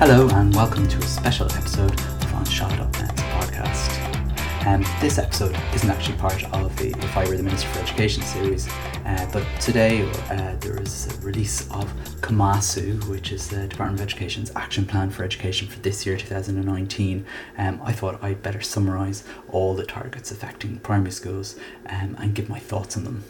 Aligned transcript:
Hello, 0.00 0.26
and 0.30 0.54
welcome 0.54 0.88
to 0.88 0.96
a 0.96 1.02
special 1.02 1.44
episode 1.52 1.92
of 1.92 2.34
On 2.34 2.44
Shot.net's 2.46 3.20
podcast. 3.20 4.66
Um, 4.66 4.82
this 4.98 5.18
episode 5.18 5.54
isn't 5.74 5.90
actually 5.90 6.16
part 6.16 6.42
of 6.54 6.74
the 6.78 6.88
If 6.88 7.18
I 7.18 7.28
Were 7.28 7.36
the 7.36 7.42
Minister 7.42 7.68
for 7.68 7.80
Education 7.80 8.22
series, 8.22 8.66
uh, 9.04 9.28
but 9.30 9.44
today 9.60 10.10
uh, 10.30 10.56
there 10.60 10.80
is 10.80 11.14
a 11.14 11.20
release 11.20 11.70
of 11.70 11.92
Cumasú, 12.22 13.06
which 13.10 13.30
is 13.30 13.50
the 13.50 13.66
Department 13.68 14.00
of 14.00 14.06
Education's 14.06 14.50
action 14.56 14.86
plan 14.86 15.10
for 15.10 15.22
education 15.22 15.68
for 15.68 15.78
this 15.80 16.06
year, 16.06 16.16
2019. 16.16 17.26
Um, 17.58 17.78
I 17.84 17.92
thought 17.92 18.24
I'd 18.24 18.42
better 18.42 18.62
summarise 18.62 19.22
all 19.50 19.74
the 19.74 19.84
targets 19.84 20.30
affecting 20.30 20.78
primary 20.78 21.12
schools 21.12 21.56
um, 21.90 22.16
and 22.18 22.34
give 22.34 22.48
my 22.48 22.58
thoughts 22.58 22.96
on 22.96 23.04
them. 23.04 23.24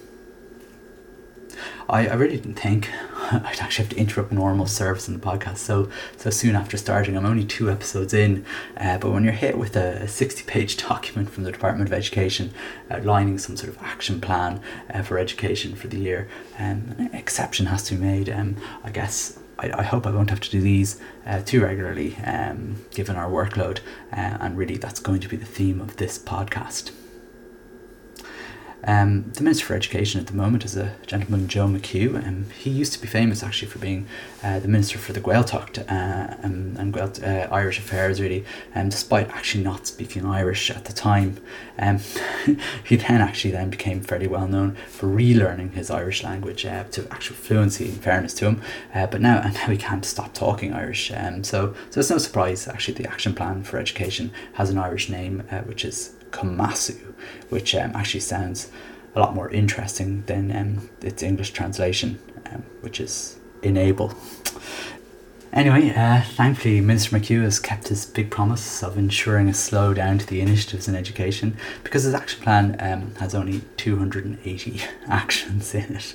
I, 1.88 2.06
I 2.06 2.14
really 2.14 2.36
didn't 2.36 2.54
think 2.54 2.90
I'd 3.44 3.60
actually 3.60 3.84
have 3.84 3.94
to 3.94 4.00
interrupt 4.00 4.32
normal 4.32 4.66
service 4.66 5.06
in 5.06 5.14
the 5.14 5.20
podcast 5.20 5.58
so 5.58 5.88
so 6.16 6.30
soon 6.30 6.56
after 6.56 6.76
starting. 6.76 7.16
I'm 7.16 7.26
only 7.26 7.44
two 7.44 7.70
episodes 7.70 8.12
in, 8.12 8.44
uh, 8.76 8.98
but 8.98 9.10
when 9.10 9.24
you're 9.24 9.32
hit 9.32 9.56
with 9.56 9.76
a, 9.76 10.08
60 10.08 10.44
page 10.44 10.76
document 10.88 11.30
from 11.30 11.44
the 11.44 11.52
Department 11.52 11.88
of 11.88 11.92
Education 11.92 12.52
outlining 12.90 13.38
some 13.38 13.56
sort 13.56 13.68
of 13.68 13.80
action 13.82 14.20
plan 14.20 14.60
uh, 14.92 15.02
for 15.02 15.18
education 15.18 15.74
for 15.74 15.86
the 15.88 15.98
year, 15.98 16.28
um, 16.58 16.94
an 16.98 17.10
exception 17.12 17.66
has 17.66 17.84
to 17.84 17.94
be 17.94 18.00
made. 18.00 18.28
Um, 18.28 18.56
I 18.82 18.90
guess 18.90 19.38
I, 19.58 19.70
I 19.80 19.82
hope 19.82 20.06
I 20.06 20.10
won't 20.10 20.30
have 20.30 20.40
to 20.40 20.50
do 20.50 20.60
these 20.60 21.00
uh, 21.26 21.42
too 21.42 21.62
regularly, 21.62 22.16
um, 22.24 22.84
given 22.90 23.16
our 23.16 23.30
workload, 23.30 23.78
uh, 24.12 24.38
and 24.40 24.56
really 24.56 24.76
that's 24.76 25.00
going 25.00 25.20
to 25.20 25.28
be 25.28 25.36
the 25.36 25.46
theme 25.46 25.80
of 25.80 25.96
this 25.96 26.18
podcast. 26.18 26.90
Um, 28.84 29.30
the 29.34 29.42
Minister 29.42 29.66
for 29.66 29.74
Education 29.74 30.20
at 30.20 30.26
the 30.26 30.34
moment 30.34 30.64
is 30.64 30.76
a 30.76 30.94
gentleman, 31.06 31.48
Joe 31.48 31.66
McHugh. 31.66 32.26
Um, 32.26 32.46
he 32.58 32.70
used 32.70 32.92
to 32.94 33.00
be 33.00 33.06
famous 33.06 33.42
actually 33.42 33.68
for 33.68 33.78
being 33.78 34.06
uh, 34.42 34.58
the 34.60 34.68
Minister 34.68 34.98
for 34.98 35.12
the 35.12 35.20
Gaeltacht 35.20 35.78
uh, 35.80 36.36
and, 36.42 36.78
and 36.78 36.96
uh, 36.96 37.48
Irish 37.50 37.78
affairs, 37.78 38.20
really, 38.20 38.44
um, 38.74 38.88
despite 38.88 39.28
actually 39.30 39.64
not 39.64 39.86
speaking 39.86 40.24
Irish 40.24 40.70
at 40.70 40.86
the 40.86 40.92
time. 40.92 41.36
Um, 41.78 42.00
he 42.84 42.96
then 42.96 43.20
actually 43.20 43.50
then 43.50 43.70
became 43.70 44.00
fairly 44.00 44.26
well 44.26 44.48
known 44.48 44.76
for 44.88 45.06
relearning 45.08 45.72
his 45.72 45.90
Irish 45.90 46.24
language 46.24 46.64
uh, 46.64 46.84
to 46.84 47.06
actual 47.10 47.36
fluency, 47.36 47.86
in 47.86 47.96
fairness 47.96 48.34
to 48.34 48.46
him. 48.46 48.62
Uh, 48.94 49.06
but 49.06 49.20
now, 49.20 49.40
and 49.40 49.54
now 49.54 49.66
he 49.66 49.76
can't 49.76 50.04
stop 50.04 50.32
talking 50.32 50.72
Irish. 50.72 51.12
Um, 51.12 51.44
so, 51.44 51.74
so 51.90 52.00
it's 52.00 52.10
no 52.10 52.18
surprise 52.18 52.66
actually 52.66 52.94
the 52.94 53.10
Action 53.10 53.34
Plan 53.34 53.62
for 53.62 53.78
Education 53.78 54.32
has 54.54 54.70
an 54.70 54.78
Irish 54.78 55.08
name, 55.10 55.42
uh, 55.50 55.58
which 55.60 55.84
is 55.84 56.14
Cumasú, 56.30 57.14
which 57.48 57.74
um, 57.74 57.92
actually 57.94 58.20
sounds 58.20 58.70
a 59.14 59.20
lot 59.20 59.34
more 59.34 59.50
interesting 59.50 60.22
than 60.26 60.54
um, 60.54 60.90
its 61.02 61.22
English 61.22 61.50
translation, 61.52 62.18
um, 62.52 62.62
which 62.80 63.00
is 63.00 63.38
enable. 63.62 64.14
Anyway, 65.52 65.90
uh, 65.90 66.22
thankfully, 66.22 66.80
Minister 66.80 67.18
McHugh 67.18 67.42
has 67.42 67.58
kept 67.58 67.88
his 67.88 68.06
big 68.06 68.30
promise 68.30 68.84
of 68.84 68.96
ensuring 68.96 69.48
a 69.48 69.52
slowdown 69.52 70.20
to 70.20 70.26
the 70.26 70.40
initiatives 70.40 70.86
in 70.86 70.94
education 70.94 71.56
because 71.82 72.04
his 72.04 72.14
action 72.14 72.40
plan 72.40 72.76
um, 72.78 73.14
has 73.16 73.34
only 73.34 73.62
280 73.76 74.80
actions 75.08 75.74
in 75.74 75.96
it. 75.96 76.14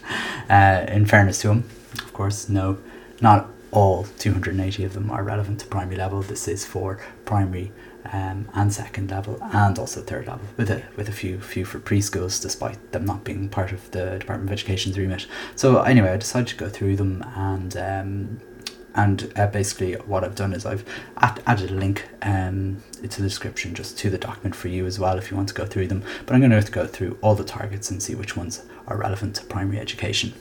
Uh, 0.50 0.86
in 0.88 1.06
fairness 1.06 1.42
to 1.42 1.52
him, 1.52 1.66
of 1.96 2.14
course, 2.14 2.48
no, 2.48 2.78
not 3.20 3.50
all 3.72 4.06
280 4.20 4.86
of 4.86 4.94
them 4.94 5.12
are 5.12 5.22
relevant 5.24 5.60
to 5.60 5.68
primary 5.68 5.98
level. 5.98 6.22
This 6.22 6.48
is 6.48 6.66
for 6.66 6.98
primary 7.26 7.74
um, 8.12 8.50
and 8.54 8.74
second 8.74 9.12
level 9.12 9.38
and 9.42 9.78
also 9.80 10.02
third 10.02 10.28
level 10.28 10.46
with 10.58 10.70
a 10.70 10.84
with 10.96 11.10
a 11.10 11.12
few 11.12 11.40
few 11.40 11.66
for 11.66 11.80
preschools 11.80 12.42
despite 12.42 12.92
them 12.92 13.06
not 13.06 13.24
being 13.24 13.50
part 13.50 13.72
of 13.72 13.90
the 13.92 14.18
Department 14.20 14.50
of 14.50 14.54
Education's 14.54 14.98
remit. 14.98 15.28
So 15.56 15.82
anyway, 15.82 16.12
I 16.12 16.18
decided 16.18 16.48
to 16.50 16.56
go 16.56 16.70
through 16.70 16.96
them 16.96 17.24
and 17.36 17.78
um, 17.78 18.42
and 18.96 19.32
uh, 19.36 19.48
basically 19.48 19.94
what 19.94 20.24
I've 20.24 20.36
done 20.36 20.54
is 20.54 20.66
I've 20.66 20.86
add, 21.18 21.44
added 21.46 21.72
a 21.72 21.76
link 21.76 22.08
um, 22.22 22.82
into 23.04 23.22
the 23.22 23.28
description 23.28 23.76
just 23.76 23.98
to 24.00 24.10
the 24.10 24.18
document 24.18 24.56
for 24.56 24.70
you 24.70 24.86
as 24.86 24.98
well 24.98 25.18
if 25.18 25.30
you 25.30 25.38
want 25.38 25.50
to 25.50 25.54
go 25.54 25.66
through 25.66 25.88
them. 25.88 26.04
But 26.26 26.34
I'm 26.34 26.40
going 26.40 26.52
to 26.52 26.56
have 26.56 26.66
to 26.66 26.72
go 26.72 26.88
through 26.88 27.18
all 27.22 27.36
the 27.36 27.44
targets 27.44 27.92
and 27.92 28.02
see 28.02 28.16
which 28.16 28.38
ones 28.38 28.64
are 28.88 28.98
relevant 28.98 29.36
to 29.36 29.44
primary 29.44 29.80
education. 29.80 30.34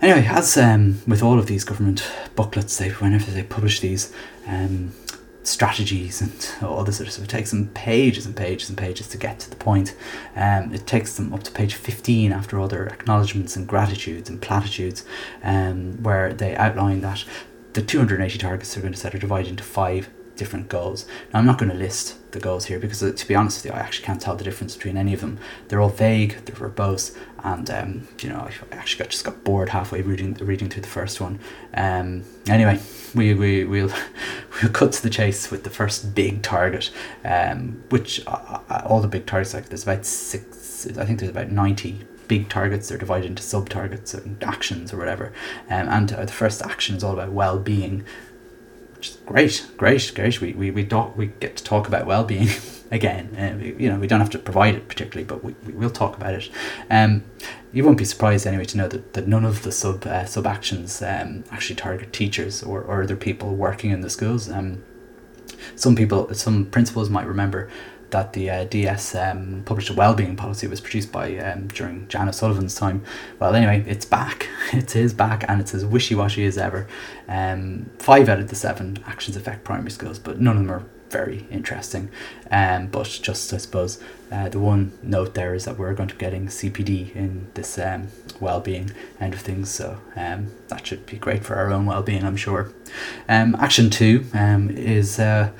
Anyway, 0.00 0.26
as 0.28 0.56
um, 0.56 1.00
with 1.06 1.22
all 1.22 1.38
of 1.38 1.46
these 1.46 1.62
government 1.62 2.04
booklets, 2.34 2.76
they 2.76 2.88
whenever 2.90 3.30
they 3.30 3.44
publish 3.44 3.78
these, 3.78 4.12
um, 4.48 4.92
strategies 5.44 6.20
and 6.20 6.54
all 6.62 6.84
this 6.84 6.96
sort 6.96 7.08
of 7.08 7.12
stuff. 7.12 7.24
It 7.24 7.30
takes 7.30 7.50
them 7.50 7.68
pages 7.68 8.26
and 8.26 8.36
pages 8.36 8.68
and 8.68 8.78
pages 8.78 9.08
to 9.08 9.18
get 9.18 9.40
to 9.40 9.50
the 9.50 9.56
point. 9.56 9.94
Um, 10.36 10.72
it 10.72 10.86
takes 10.86 11.16
them 11.16 11.32
up 11.32 11.42
to 11.44 11.50
page 11.50 11.74
15 11.74 12.32
after 12.32 12.58
all 12.58 12.68
their 12.68 12.86
acknowledgements 12.86 13.56
and 13.56 13.66
gratitudes 13.66 14.28
and 14.28 14.40
platitudes, 14.40 15.04
um, 15.42 16.02
where 16.02 16.32
they 16.32 16.54
outline 16.56 17.00
that 17.00 17.24
the 17.72 17.82
280 17.82 18.38
targets 18.38 18.74
they're 18.74 18.82
going 18.82 18.92
to 18.92 18.98
set 18.98 19.14
are 19.14 19.18
divided 19.18 19.50
into 19.50 19.64
five 19.64 20.08
different 20.42 20.68
goals. 20.68 21.06
Now, 21.32 21.38
I'm 21.38 21.46
not 21.46 21.56
going 21.56 21.70
to 21.70 21.76
list 21.76 22.16
the 22.32 22.40
goals 22.40 22.64
here 22.64 22.80
because, 22.80 23.00
uh, 23.00 23.12
to 23.12 23.28
be 23.28 23.36
honest 23.36 23.58
with 23.58 23.72
you, 23.72 23.78
I 23.78 23.80
actually 23.80 24.06
can't 24.06 24.20
tell 24.20 24.34
the 24.34 24.42
difference 24.42 24.74
between 24.74 24.96
any 24.96 25.14
of 25.14 25.20
them. 25.20 25.38
They're 25.68 25.80
all 25.80 25.88
vague, 25.88 26.44
they're 26.44 26.56
verbose, 26.56 27.16
and 27.44 27.70
um, 27.70 28.08
you 28.20 28.28
know, 28.28 28.38
I 28.38 28.74
actually 28.74 29.04
got 29.04 29.10
just 29.10 29.24
got 29.24 29.44
bored 29.44 29.68
halfway 29.68 30.02
reading 30.02 30.34
reading 30.34 30.68
through 30.68 30.82
the 30.82 30.88
first 30.88 31.20
one. 31.20 31.38
Um, 31.74 32.24
anyway, 32.48 32.80
we 33.14 33.34
we 33.34 33.64
we'll 33.64 33.92
we'll 34.62 34.72
cut 34.72 34.92
to 34.94 35.02
the 35.02 35.10
chase 35.10 35.52
with 35.52 35.62
the 35.62 35.70
first 35.70 36.12
big 36.12 36.42
target, 36.42 36.90
um, 37.24 37.84
which 37.90 38.26
uh, 38.26 38.58
uh 38.68 38.82
all 38.84 39.00
the 39.00 39.06
big 39.06 39.26
targets 39.26 39.54
like 39.54 39.68
there's 39.68 39.84
about 39.84 40.04
six. 40.04 40.88
I 40.98 41.04
think 41.04 41.20
there's 41.20 41.30
about 41.30 41.52
ninety 41.52 42.04
big 42.28 42.48
targets 42.48 42.88
they're 42.88 42.96
divided 42.96 43.26
into 43.26 43.42
sub 43.42 43.68
targets 43.68 44.14
and 44.14 44.42
actions 44.42 44.92
or 44.92 44.96
whatever 44.96 45.32
um, 45.68 45.86
and 45.88 46.12
uh, 46.12 46.24
the 46.24 46.32
first 46.32 46.62
action 46.62 46.96
is 46.96 47.04
all 47.04 47.12
about 47.12 47.30
well-being 47.30 47.98
which 47.98 48.06
great, 49.26 49.66
great, 49.76 50.12
great. 50.14 50.40
We 50.40 50.52
we 50.52 50.70
we, 50.70 50.84
talk, 50.84 51.16
we 51.16 51.26
get 51.26 51.56
to 51.56 51.64
talk 51.64 51.88
about 51.88 52.06
well 52.06 52.24
being 52.24 52.48
again. 52.90 53.34
Uh, 53.36 53.58
we, 53.58 53.84
you 53.84 53.90
know, 53.90 53.98
we 53.98 54.06
don't 54.06 54.20
have 54.20 54.30
to 54.30 54.38
provide 54.38 54.74
it 54.74 54.88
particularly, 54.88 55.24
but 55.24 55.42
we, 55.42 55.54
we 55.66 55.72
will 55.72 55.90
talk 55.90 56.16
about 56.16 56.34
it. 56.34 56.50
Um, 56.90 57.24
you 57.72 57.84
won't 57.84 57.98
be 57.98 58.04
surprised 58.04 58.46
anyway 58.46 58.64
to 58.66 58.76
know 58.76 58.88
that, 58.88 59.14
that 59.14 59.26
none 59.26 59.44
of 59.44 59.62
the 59.62 59.72
sub 59.72 60.06
uh, 60.06 60.24
sub 60.24 60.46
actions 60.46 61.02
um, 61.02 61.44
actually 61.50 61.76
target 61.76 62.12
teachers 62.12 62.62
or, 62.62 62.82
or 62.82 63.02
other 63.02 63.16
people 63.16 63.54
working 63.54 63.90
in 63.90 64.02
the 64.02 64.10
schools. 64.10 64.50
Um, 64.50 64.84
some 65.76 65.94
people, 65.94 66.32
some 66.34 66.66
principals 66.66 67.08
might 67.08 67.26
remember 67.26 67.70
that 68.12 68.34
the 68.34 68.48
uh, 68.48 68.64
DS 68.64 69.14
um, 69.14 69.62
published 69.64 69.90
a 69.90 69.94
wellbeing 69.94 70.36
policy 70.36 70.66
was 70.66 70.80
produced 70.80 71.10
by 71.10 71.36
um, 71.38 71.66
during 71.68 72.06
Jan 72.08 72.28
O'Sullivan's 72.28 72.74
time. 72.74 73.02
Well, 73.40 73.54
anyway, 73.54 73.84
it's 73.86 74.04
back. 74.04 74.48
It 74.72 74.96
is 74.96 75.12
back, 75.12 75.44
and 75.48 75.60
it's 75.60 75.74
as 75.74 75.84
wishy 75.84 76.14
washy 76.14 76.46
as 76.46 76.56
ever. 76.56 76.86
Um, 77.28 77.90
five 77.98 78.28
out 78.30 78.38
of 78.38 78.48
the 78.48 78.54
seven 78.54 79.02
actions 79.06 79.36
affect 79.36 79.64
primary 79.64 79.90
schools, 79.90 80.18
but 80.18 80.40
none 80.40 80.56
of 80.56 80.62
them 80.62 80.72
are 80.72 80.84
very 81.10 81.46
interesting. 81.50 82.08
Um, 82.50 82.86
but 82.86 83.06
just 83.22 83.52
I 83.52 83.58
suppose 83.58 84.02
uh, 84.30 84.48
the 84.48 84.58
one 84.58 84.98
note 85.02 85.34
there 85.34 85.54
is 85.54 85.66
that 85.66 85.78
we're 85.78 85.92
going 85.92 86.08
to 86.08 86.14
be 86.14 86.20
getting 86.20 86.46
CPD 86.46 87.14
in 87.14 87.50
this 87.52 87.78
um, 87.78 88.08
well-being 88.40 88.92
end 89.20 89.34
of 89.34 89.40
things, 89.40 89.70
so 89.70 90.00
um, 90.16 90.50
that 90.68 90.86
should 90.86 91.04
be 91.04 91.18
great 91.18 91.44
for 91.44 91.56
our 91.56 91.70
own 91.70 91.84
well-being, 91.84 92.24
I'm 92.24 92.36
sure. 92.36 92.72
Um, 93.28 93.54
action 93.56 93.90
two 93.90 94.24
um, 94.32 94.70
is. 94.70 95.18
Uh, 95.18 95.50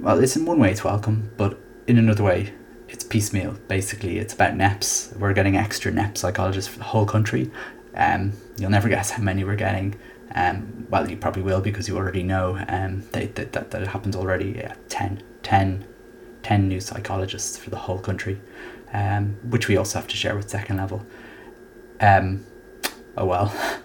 well, 0.00 0.18
it's 0.18 0.36
in 0.36 0.46
one 0.46 0.58
way 0.58 0.70
it's 0.70 0.84
welcome, 0.84 1.30
but 1.36 1.58
in 1.86 1.98
another 1.98 2.24
way 2.24 2.52
it's 2.88 3.04
piecemeal. 3.04 3.52
Basically, 3.68 4.18
it's 4.18 4.34
about 4.34 4.56
NEPs. 4.56 5.14
We're 5.16 5.32
getting 5.32 5.56
extra 5.56 5.92
NEP 5.92 6.18
psychologists 6.18 6.70
for 6.72 6.78
the 6.78 6.84
whole 6.84 7.06
country. 7.06 7.50
Um, 7.94 8.32
you'll 8.58 8.70
never 8.70 8.88
guess 8.88 9.10
how 9.10 9.22
many 9.22 9.44
we're 9.44 9.56
getting. 9.56 9.98
Um, 10.34 10.86
well, 10.90 11.08
you 11.08 11.16
probably 11.16 11.42
will 11.42 11.60
because 11.60 11.88
you 11.88 11.96
already 11.96 12.22
know 12.22 12.56
um, 12.68 13.02
that, 13.12 13.34
that, 13.36 13.52
that, 13.52 13.70
that 13.70 13.82
it 13.82 13.88
happens 13.88 14.16
already. 14.16 14.54
Yeah, 14.56 14.74
10, 14.88 15.22
10, 15.42 15.86
10 16.42 16.68
new 16.68 16.80
psychologists 16.80 17.56
for 17.56 17.70
the 17.70 17.76
whole 17.76 17.98
country, 17.98 18.40
um, 18.92 19.36
which 19.50 19.68
we 19.68 19.76
also 19.76 19.98
have 19.98 20.08
to 20.08 20.16
share 20.16 20.34
with 20.34 20.50
second 20.50 20.78
level. 20.78 21.06
Um, 22.00 22.44
oh 23.16 23.26
well. 23.26 23.54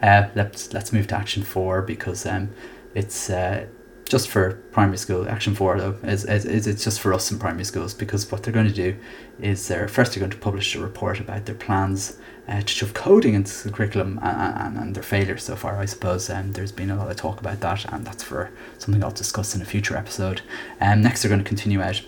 Uh, 0.00 0.28
let's 0.36 0.72
let's 0.72 0.92
move 0.92 1.08
to 1.08 1.16
action 1.16 1.42
four 1.42 1.82
because 1.82 2.24
um, 2.24 2.50
it's 2.94 3.30
uh, 3.30 3.66
just 4.08 4.28
for 4.28 4.54
primary 4.72 4.98
school. 4.98 5.28
Action 5.28 5.54
four 5.54 5.78
though 5.78 5.96
is, 6.02 6.24
is, 6.24 6.44
is 6.44 6.66
it's 6.66 6.84
just 6.84 7.00
for 7.00 7.12
us 7.12 7.30
in 7.30 7.38
primary 7.38 7.64
schools 7.64 7.94
because 7.94 8.30
what 8.30 8.42
they're 8.42 8.52
going 8.52 8.66
to 8.66 8.72
do 8.72 8.96
is 9.40 9.68
they're 9.68 9.88
first 9.88 10.12
they're 10.12 10.20
going 10.20 10.30
to 10.30 10.38
publish 10.38 10.74
a 10.74 10.80
report 10.80 11.20
about 11.20 11.46
their 11.46 11.54
plans 11.54 12.18
uh, 12.48 12.60
to 12.60 12.68
shove 12.68 12.94
coding 12.94 13.34
into 13.34 13.64
the 13.64 13.70
curriculum 13.70 14.18
and, 14.22 14.58
and, 14.58 14.78
and 14.78 14.94
their 14.94 15.02
failures 15.02 15.42
so 15.44 15.54
far. 15.54 15.76
I 15.76 15.84
suppose 15.84 16.30
um, 16.30 16.52
there's 16.52 16.72
been 16.72 16.90
a 16.90 16.96
lot 16.96 17.10
of 17.10 17.16
talk 17.16 17.40
about 17.40 17.60
that, 17.60 17.84
and 17.92 18.06
that's 18.06 18.22
for 18.22 18.50
something 18.78 19.04
I'll 19.04 19.10
discuss 19.10 19.54
in 19.54 19.60
a 19.60 19.66
future 19.66 19.96
episode. 19.96 20.40
Um, 20.80 21.02
next, 21.02 21.22
they're 21.22 21.28
going 21.28 21.42
to 21.42 21.46
continue 21.46 21.82
out 21.82 22.02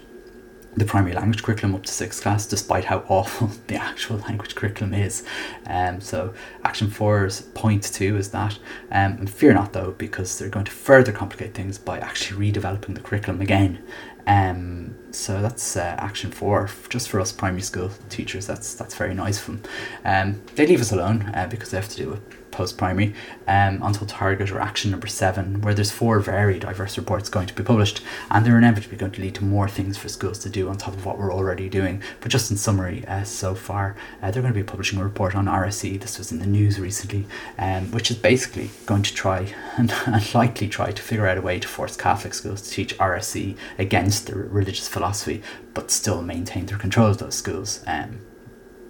the 0.77 0.85
primary 0.85 1.15
language 1.15 1.43
curriculum 1.43 1.75
up 1.75 1.83
to 1.85 1.93
sixth 1.93 2.23
class, 2.23 2.47
despite 2.47 2.85
how 2.85 3.05
awful 3.09 3.51
the 3.67 3.77
actual 3.77 4.19
language 4.19 4.55
curriculum 4.55 4.95
is. 4.95 5.25
Um, 5.67 6.01
so 6.01 6.35
action 6.65 6.91
four's 6.91 7.43
point 7.43 7.83
two 7.83 8.17
is 8.17 8.31
that, 8.31 8.59
um, 8.91 9.13
and 9.19 9.31
fear 9.31 9.53
not 9.53 9.73
though, 9.73 9.93
because 9.93 10.39
they're 10.39 10.49
going 10.49 10.67
to 10.67 10.73
further 10.73 11.13
complicate 11.13 11.55
things 11.55 11.79
by 11.79 11.99
actually 11.99 12.53
redeveloping 12.53 12.95
the 12.95 13.01
curriculum 13.01 13.41
again. 13.41 13.83
Um, 14.27 14.95
so 15.11 15.43
that's 15.43 15.77
uh, 15.77 15.97
action 15.99 16.31
four, 16.31 16.71
just 16.89 17.09
for 17.09 17.21
us 17.21 17.33
primary 17.33 17.63
school 17.63 17.91
teachers. 18.09 18.47
That's 18.47 18.75
that's 18.75 18.95
very 18.95 19.15
nice 19.15 19.41
of 19.41 19.47
them. 19.47 19.63
Um, 20.05 20.43
they 20.55 20.67
leave 20.67 20.81
us 20.81 20.93
alone 20.93 21.33
uh, 21.35 21.49
because 21.51 21.71
they 21.71 21.79
have 21.79 21.89
to 21.89 21.97
do 21.97 22.13
it 22.13 22.40
post 22.51 22.77
primary 22.77 23.15
um, 23.47 23.81
until 23.83 24.07
target 24.07 24.51
or 24.51 24.61
action 24.61 24.91
number 24.91 25.07
seven, 25.07 25.61
where 25.61 25.75
there's 25.75 25.91
four 25.91 26.21
very 26.21 26.59
diverse 26.59 26.97
reports 26.97 27.29
going 27.29 27.47
to 27.47 27.55
be 27.55 27.63
published, 27.63 28.01
and 28.31 28.45
they're 28.45 28.59
inevitably 28.59 28.97
going 28.97 29.13
to 29.13 29.21
lead 29.21 29.35
to 29.37 29.45
more 29.45 29.69
things 29.69 29.97
for 29.97 30.09
schools 30.09 30.39
to 30.41 30.49
do 30.49 30.69
on 30.69 30.77
top 30.77 30.95
of 30.95 31.05
what 31.05 31.19
we're 31.19 31.33
already 31.33 31.69
doing. 31.69 32.03
But 32.21 32.31
just 32.31 32.51
in 32.51 32.57
summary, 32.57 33.05
uh, 33.07 33.25
so 33.25 33.55
far, 33.55 33.97
uh, 34.23 34.31
they're 34.31 34.43
going 34.43 34.55
to 34.55 34.61
be 34.61 34.65
publishing 34.65 34.99
a 34.99 35.05
report 35.05 35.35
on 35.35 35.47
RSE. 35.47 36.01
This 36.01 36.19
was 36.19 36.33
in 36.33 36.39
the 36.39 36.47
news 36.47 36.79
recently, 36.79 37.27
um, 37.59 37.91
which 37.93 38.11
is 38.11 38.17
basically 38.17 38.71
going 38.87 39.03
to 39.03 39.15
try 39.15 39.55
and, 39.77 39.93
and 40.07 40.35
likely 40.35 40.69
try 40.69 40.93
to 40.93 41.03
figure 41.03 41.27
out 41.27 41.39
a 41.39 41.43
way 41.43 41.59
to 41.59 41.69
force 41.69 41.97
Catholic 41.97 42.35
schools 42.35 42.63
to 42.63 42.71
teach 42.71 42.97
RSE 42.99 43.57
against 43.79 44.27
the 44.27 44.35
religious 44.37 44.89
philosophy, 44.89 45.43
but 45.75 45.91
still 45.91 46.23
maintain 46.23 46.67
their 46.67 46.79
control 46.79 47.09
of 47.09 47.19
those 47.19 47.35
schools. 47.35 47.83
Um, 47.87 48.21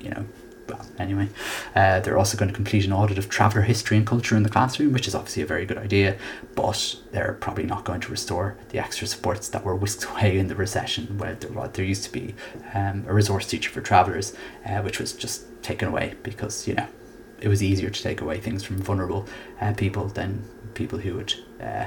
you 0.00 0.10
know, 0.10 0.24
anyway, 0.98 1.28
uh, 1.74 2.00
they're 2.00 2.18
also 2.18 2.36
going 2.36 2.48
to 2.48 2.54
complete 2.54 2.84
an 2.84 2.92
audit 2.92 3.18
of 3.18 3.28
traveller 3.28 3.62
history 3.62 3.96
and 3.96 4.06
culture 4.06 4.36
in 4.36 4.42
the 4.42 4.48
classroom, 4.48 4.92
which 4.92 5.08
is 5.08 5.14
obviously 5.14 5.42
a 5.42 5.46
very 5.46 5.66
good 5.66 5.78
idea, 5.78 6.16
but 6.54 6.96
they're 7.12 7.34
probably 7.40 7.64
not 7.64 7.84
going 7.84 8.00
to 8.00 8.10
restore 8.10 8.56
the 8.70 8.78
extra 8.78 9.06
supports 9.06 9.48
that 9.48 9.64
were 9.64 9.74
whisked 9.74 10.04
away 10.10 10.38
in 10.38 10.48
the 10.48 10.54
recession, 10.54 11.18
where 11.18 11.34
there, 11.34 11.68
there 11.68 11.84
used 11.84 12.04
to 12.04 12.12
be 12.12 12.34
um, 12.74 13.04
a 13.06 13.14
resource 13.14 13.46
teacher 13.46 13.70
for 13.70 13.80
travellers, 13.80 14.34
uh, 14.66 14.80
which 14.80 14.98
was 14.98 15.12
just 15.12 15.44
taken 15.62 15.88
away 15.88 16.14
because, 16.22 16.66
you 16.66 16.74
know, 16.74 16.86
it 17.40 17.48
was 17.48 17.62
easier 17.62 17.90
to 17.90 18.02
take 18.02 18.20
away 18.20 18.38
things 18.38 18.62
from 18.62 18.78
vulnerable 18.78 19.26
uh, 19.60 19.72
people 19.72 20.06
than 20.08 20.44
people 20.74 20.98
who 20.98 21.14
would 21.14 21.34
uh, 21.60 21.86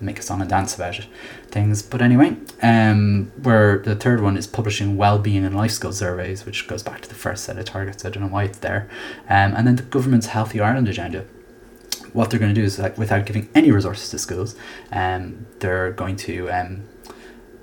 make 0.00 0.18
a 0.18 0.22
song 0.22 0.40
and 0.40 0.50
dance 0.50 0.74
about 0.74 0.98
it 0.98 1.06
things. 1.48 1.82
But 1.82 2.02
anyway 2.02 2.36
um 2.62 3.32
where 3.42 3.78
the 3.78 3.94
third 3.94 4.20
one 4.20 4.36
is 4.36 4.46
publishing 4.46 4.96
well-being 4.96 5.44
and 5.44 5.56
life 5.56 5.72
skill 5.72 5.92
surveys 5.92 6.44
which 6.46 6.66
goes 6.66 6.82
back 6.82 7.00
to 7.02 7.08
the 7.08 7.14
first 7.14 7.44
set 7.44 7.58
of 7.58 7.64
targets. 7.64 8.04
I 8.04 8.10
don't 8.10 8.22
know 8.24 8.28
why 8.28 8.44
it's 8.44 8.58
there. 8.58 8.88
Um, 9.28 9.54
and 9.54 9.66
then 9.66 9.76
the 9.76 9.82
government's 9.82 10.28
healthy 10.28 10.60
ireland 10.60 10.88
agenda. 10.88 11.24
What 12.12 12.30
they're 12.30 12.40
going 12.40 12.54
to 12.54 12.60
do 12.60 12.64
is 12.64 12.78
like 12.78 12.96
without 12.96 13.26
giving 13.26 13.48
any 13.54 13.70
resources 13.70 14.10
to 14.10 14.18
schools 14.18 14.56
um, 14.92 15.46
they're 15.60 15.92
going 15.92 16.16
to 16.16 16.50
um, 16.50 16.84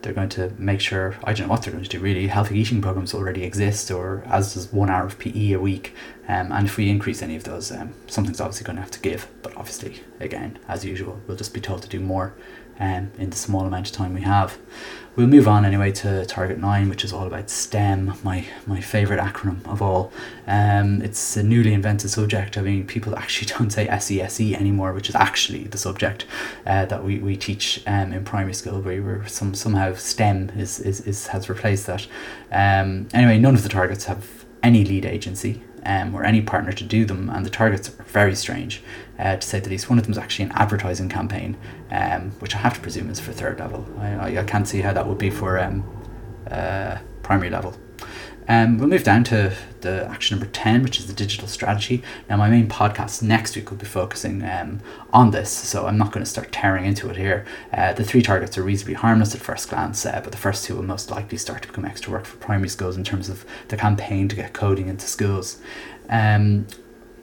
they're 0.06 0.14
going 0.14 0.30
to 0.30 0.54
make 0.60 0.80
sure 0.80 1.16
I 1.24 1.34
don't 1.34 1.48
know 1.48 1.52
what 1.52 1.64
they're 1.64 1.74
going 1.74 1.84
to 1.84 1.90
do 1.90 2.00
really. 2.00 2.28
Healthy 2.28 2.60
eating 2.60 2.80
programs 2.80 3.16
already 3.16 3.44
exist, 3.44 3.90
or 3.90 4.24
as 4.28 4.54
does 4.54 4.72
one 4.72 4.92
hour 4.92 5.08
of 5.08 5.18
PE 5.18 5.54
a 5.54 5.60
week. 5.60 5.96
Um, 6.28 6.52
and 6.52 6.68
if 6.68 6.78
we 6.78 6.90
increase 6.92 7.24
any 7.24 7.36
of 7.36 7.44
those, 7.44 7.72
um, 7.72 7.96
something's 8.06 8.40
obviously 8.40 8.66
going 8.66 8.76
to 8.76 8.84
have 8.84 8.92
to 8.92 9.00
give. 9.00 9.28
But 9.42 9.58
obviously, 9.58 10.04
again, 10.20 10.60
as 10.68 10.86
usual, 10.86 11.20
we'll 11.26 11.38
just 11.38 11.56
be 11.56 11.60
told 11.60 11.82
to 11.82 11.90
do 11.90 12.00
more 12.00 12.36
um, 12.80 13.12
in 13.18 13.30
the 13.30 13.36
small 13.36 13.66
amount 13.66 13.88
of 13.88 13.94
time 13.94 14.14
we 14.14 14.22
have. 14.22 14.58
We'll 15.16 15.28
move 15.28 15.48
on 15.48 15.64
anyway 15.64 15.94
to 15.94 16.26
Target 16.26 16.60
9, 16.60 16.90
which 16.90 17.06
is 17.06 17.14
all 17.14 17.26
about 17.26 17.50
STEM, 17.50 18.18
my, 18.22 18.46
my 18.68 18.82
favourite 18.82 19.24
acronym 19.24 19.66
of 19.66 19.82
all. 19.82 20.12
Um, 20.46 21.02
it's 21.02 21.38
a 21.38 21.44
newly 21.44 21.72
invented 21.72 22.10
subject. 22.10 22.58
I 22.58 22.62
mean, 22.62 22.86
people 22.86 23.16
actually 23.16 23.48
don't 23.58 23.70
say 23.70 23.88
SESE 23.88 24.56
anymore, 24.56 24.92
which 24.92 25.08
is 25.08 25.16
actually 25.16 25.64
the 25.64 25.78
subject 25.78 26.26
uh, 26.66 26.86
that 26.88 27.06
we, 27.06 27.20
we 27.20 27.38
teach 27.38 27.82
um, 27.88 28.12
in 28.12 28.26
primary 28.26 28.54
school, 28.54 28.82
where 28.82 28.96
we 28.96 29.00
were 29.00 29.26
some, 29.26 29.56
somehow 29.56 29.94
STEM 29.94 30.52
is, 30.58 30.82
is, 30.82 31.00
is, 31.02 31.28
has 31.28 31.48
replaced 31.48 31.88
that. 31.88 32.08
Um, 32.52 33.08
anyway, 33.14 33.38
none 33.38 33.56
of 33.56 33.64
the 33.64 33.70
targets 33.70 34.06
have 34.06 34.44
any 34.62 34.84
lead 34.84 35.06
agency 35.06 35.64
um, 35.86 36.16
or 36.16 36.24
any 36.24 36.42
partner 36.42 36.72
to 36.74 36.84
do 36.84 37.06
them, 37.06 37.30
and 37.30 37.46
the 37.46 37.50
targets 37.50 37.90
are 37.90 38.04
very 38.04 38.36
strange, 38.36 38.82
uh, 39.20 39.36
to 39.36 39.48
say 39.48 39.60
the 39.60 39.70
least. 39.70 39.90
One 39.90 40.00
of 40.00 40.06
them 40.06 40.12
is 40.12 40.18
actually 40.18 40.46
an 40.46 40.52
advertising 40.54 41.10
campaign, 41.10 41.58
um, 41.92 42.32
which 42.40 42.56
I 42.56 42.60
have 42.60 42.74
to 42.76 42.80
presume 42.80 43.10
is 43.10 43.20
for 43.20 43.32
third 43.32 43.60
level. 43.60 43.88
I, 44.00 44.40
I, 44.40 44.44
can't 44.44 44.68
see 44.68 44.82
how 44.82 44.94
that 44.94 45.08
would 45.08 45.18
be 45.18 45.30
for 45.30 45.60
um, 45.60 45.84
uh, 46.50 46.98
primary 47.24 47.50
level. 47.50 47.76
Um, 48.48 48.78
we'll 48.78 48.88
move 48.88 49.04
down 49.04 49.24
to 49.26 49.56
the 49.82 50.08
action 50.08 50.38
number 50.38 50.52
10, 50.52 50.84
which 50.84 51.00
is 51.00 51.08
the 51.08 51.14
digital 51.14 51.48
strategy. 51.48 52.04
Now, 52.30 52.38
my 52.38 52.50
main 52.50 52.68
podcast 52.68 53.22
next 53.22 53.56
week 53.56 53.70
will 53.70 53.78
be 53.78 53.86
focusing 53.86 54.44
um, 54.44 54.82
on 55.14 55.32
this, 55.32 55.50
so 55.50 55.88
I'm 55.88 55.98
not 55.98 56.12
going 56.12 56.24
to 56.24 56.30
start 56.30 56.52
tearing 56.52 56.86
into 56.86 57.10
it 57.10 57.18
here. 57.18 57.46
Uh, 57.74 57.94
the 57.94 58.04
three 58.04 58.22
targets 58.22 58.58
are 58.58 58.64
reasonably 58.64 58.96
harmless 58.96 59.34
at 59.34 59.42
first 59.42 59.70
glance, 59.70 60.06
uh, 60.06 60.22
but 60.24 60.32
the 60.32 60.38
first 60.38 60.66
two 60.66 60.76
will 60.76 60.84
most 60.84 61.10
likely 61.10 61.38
start 61.38 61.64
to 61.64 61.68
become 61.68 61.86
extra 61.86 62.12
work 62.12 62.26
for 62.26 62.38
primary 62.38 62.70
schools 62.70 62.98
in 62.98 63.04
terms 63.04 63.30
of 63.30 63.46
the 63.70 63.78
campaign 63.78 64.28
to 64.28 64.36
get 64.36 64.54
coding 64.54 64.88
into 64.88 65.08
schools. 65.08 65.60
Um, 66.10 66.68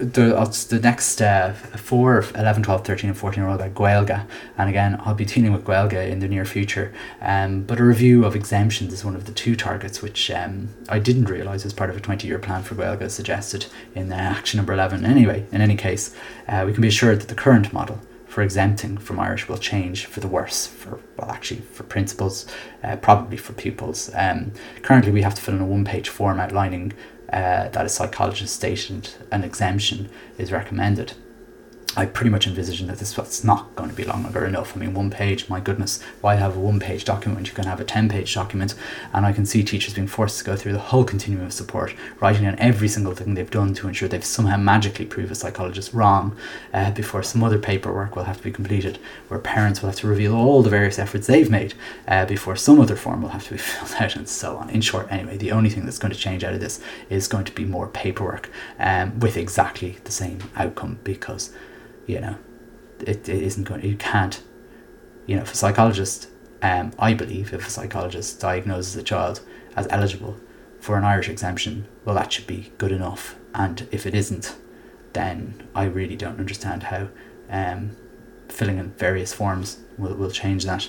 the, 0.04 0.37
uh, 0.37 0.44
the 0.69 0.81
next 0.82 1.20
uh, 1.22 1.52
4, 1.52 2.25
11, 2.34 2.62
12, 2.64 2.84
13 2.84 3.10
and 3.10 3.19
14 3.19 3.43
are 3.43 3.49
all 3.49 3.54
about 3.54 3.75
Gaeilge 3.75 4.26
and 4.58 4.69
again 4.69 5.00
I'll 5.04 5.14
be 5.14 5.25
dealing 5.25 5.52
with 5.52 5.64
Gaeilge 5.64 6.10
in 6.10 6.19
the 6.19 6.28
near 6.28 6.44
future. 6.44 6.93
Um, 7.20 7.62
but 7.62 7.78
a 7.78 7.84
review 7.84 8.25
of 8.25 8.34
exemptions 8.34 8.93
is 8.93 9.04
one 9.04 9.14
of 9.14 9.26
the 9.26 9.32
two 9.32 9.54
targets 9.54 10.02
which 10.02 10.31
um, 10.31 10.70
I 10.88 10.99
didn't 10.99 11.26
realise 11.26 11.64
as 11.64 11.72
part 11.72 11.90
of 11.90 11.96
a 11.96 12.00
20 12.00 12.26
year 12.26 12.38
plan 12.38 12.62
for 12.62 12.75
Gaeilge 12.75 13.10
suggested 13.10 13.66
in 13.94 14.12
uh, 14.12 14.16
action 14.16 14.58
number 14.58 14.72
11 14.72 15.04
anyway 15.04 15.46
in 15.52 15.60
any 15.60 15.76
case 15.76 16.14
uh, 16.48 16.64
we 16.66 16.72
can 16.72 16.82
be 16.82 16.88
assured 16.88 17.20
that 17.20 17.28
the 17.28 17.34
current 17.34 17.72
model 17.72 18.00
for 18.32 18.40
exempting 18.40 18.96
from 18.96 19.20
Irish 19.20 19.46
will 19.46 19.58
change 19.58 20.06
for 20.06 20.20
the 20.20 20.26
worse 20.26 20.66
for 20.66 20.98
well 21.19 21.31
actually 21.31 21.60
for 21.60 21.82
principals 21.82 22.46
uh, 22.82 22.96
probably 22.96 23.37
for 23.37 23.52
pupils. 23.52 24.10
Um, 24.14 24.52
currently 24.81 25.12
we 25.12 25.20
have 25.20 25.34
to 25.34 25.43
fill 25.43 25.55
in 25.55 25.60
a 25.60 25.66
one 25.66 25.84
page 25.84 26.08
form 26.08 26.40
outlining 26.40 26.94
uh, 27.32 27.69
that 27.69 27.87
a 27.87 27.88
psychologist 27.88 28.55
stated 28.55 29.11
an 29.31 29.43
exemption 29.43 30.11
is 30.38 30.52
recommended. 30.52 31.14
I 31.94 32.06
pretty 32.06 32.31
much 32.31 32.47
envision 32.47 32.87
that 32.87 32.99
this 32.99 33.19
was 33.19 33.44
not 33.44 33.75
going 33.77 33.91
to 33.91 33.94
be 33.94 34.05
longer 34.05 34.47
enough. 34.47 34.75
I 34.75 34.81
mean, 34.81 34.94
one 34.94 35.11
page, 35.11 35.50
my 35.50 35.61
goodness, 35.61 36.03
why 36.23 36.37
have 36.37 36.56
a 36.56 36.61
one 36.61 36.81
page 36.81 37.05
document 37.05 37.37
when 37.37 37.44
you 37.44 37.53
can 37.53 37.67
have 37.67 37.81
a 37.81 37.85
10 37.85 38.09
page 38.09 38.33
document? 38.33 38.75
And 39.12 39.27
I 39.27 39.33
can 39.33 39.44
see 39.44 39.62
teachers 39.62 39.93
being 39.93 40.06
forced 40.06 40.39
to 40.39 40.44
go 40.44 40.56
through 40.56 40.73
the 40.73 40.79
whole 40.79 41.05
continuum 41.05 41.44
of 41.44 41.53
support, 41.53 41.94
writing 42.19 42.44
down 42.44 42.59
every 42.59 42.89
single 42.89 43.15
thing 43.15 43.35
they've 43.35 43.50
done 43.50 43.75
to 43.75 43.89
ensure 43.89 44.09
they've 44.09 44.25
somehow 44.25 44.56
magically 44.56 45.05
proved 45.05 45.31
a 45.33 45.35
psychologist 45.35 45.93
wrong 45.93 46.35
uh, 46.73 46.93
before 46.93 47.23
some 47.23 47.44
other 47.44 47.59
paperwork 47.59 48.17
will 48.17 48.25
have 48.25 48.39
to 48.39 48.43
be 48.43 48.50
completed, 48.50 48.99
where 49.29 49.39
parents 49.39 49.83
will 49.83 49.91
have 49.91 49.99
to 49.99 50.06
reveal 50.06 50.35
all 50.35 50.62
the 50.62 50.71
various 50.71 50.99
efforts 50.99 51.27
they've 51.27 51.50
made 51.50 51.75
uh, 52.09 52.25
before 52.25 52.56
some 52.56 52.81
other 52.81 52.97
form 52.97 53.21
will 53.21 53.31
have 53.31 53.44
to 53.44 53.50
be 53.50 53.59
filled 53.59 54.00
out, 54.00 54.17
and 54.17 54.29
so 54.31 54.56
on. 54.56 54.71
In 54.71 54.81
short, 54.81 55.12
anyway, 55.12 55.37
the 55.37 55.53
only 55.53 55.69
thing 55.69 55.85
that's 55.85 55.99
going 55.99 56.12
to 56.12 56.19
change 56.19 56.43
out 56.43 56.55
of 56.55 56.61
this 56.61 56.81
is 57.11 57.29
going 57.29 57.44
to 57.44 57.53
be 57.53 57.67
more 57.67 57.89
paperwork 57.89 58.49
um, 58.79 59.21
with 59.21 59.37
exactly 59.37 59.99
the 60.05 60.12
same 60.12 60.39
outcome 60.56 60.99
because 61.05 61.53
you 62.06 62.20
know, 62.20 62.37
it, 63.00 63.28
it 63.28 63.43
isn't 63.43 63.64
going. 63.64 63.84
You 63.84 63.96
can't. 63.96 64.43
You 65.26 65.37
know, 65.37 65.43
if 65.43 65.52
a 65.52 65.56
psychologist, 65.56 66.28
um, 66.62 66.93
I 66.99 67.14
believe, 67.14 67.52
if 67.52 67.66
a 67.66 67.70
psychologist 67.70 68.40
diagnoses 68.40 68.96
a 68.96 69.02
child 69.02 69.40
as 69.76 69.87
eligible 69.90 70.37
for 70.81 70.99
an 70.99 71.04
Irish 71.04 71.28
exemption, 71.28 71.87
well, 72.04 72.14
that 72.16 72.32
should 72.32 72.46
be 72.46 72.72
good 72.78 72.93
enough. 72.93 73.37
And 73.54 73.87
if 73.93 74.06
it 74.06 74.14
isn't, 74.14 74.56
then 75.12 75.69
I 75.75 75.84
really 75.84 76.16
don't 76.16 76.38
understand 76.38 76.84
how 76.84 77.08
um, 77.48 77.96
filling 78.48 78.79
in 78.79 78.91
various 78.93 79.32
forms 79.32 79.79
will, 79.98 80.15
will 80.15 80.31
change 80.31 80.65
that. 80.65 80.88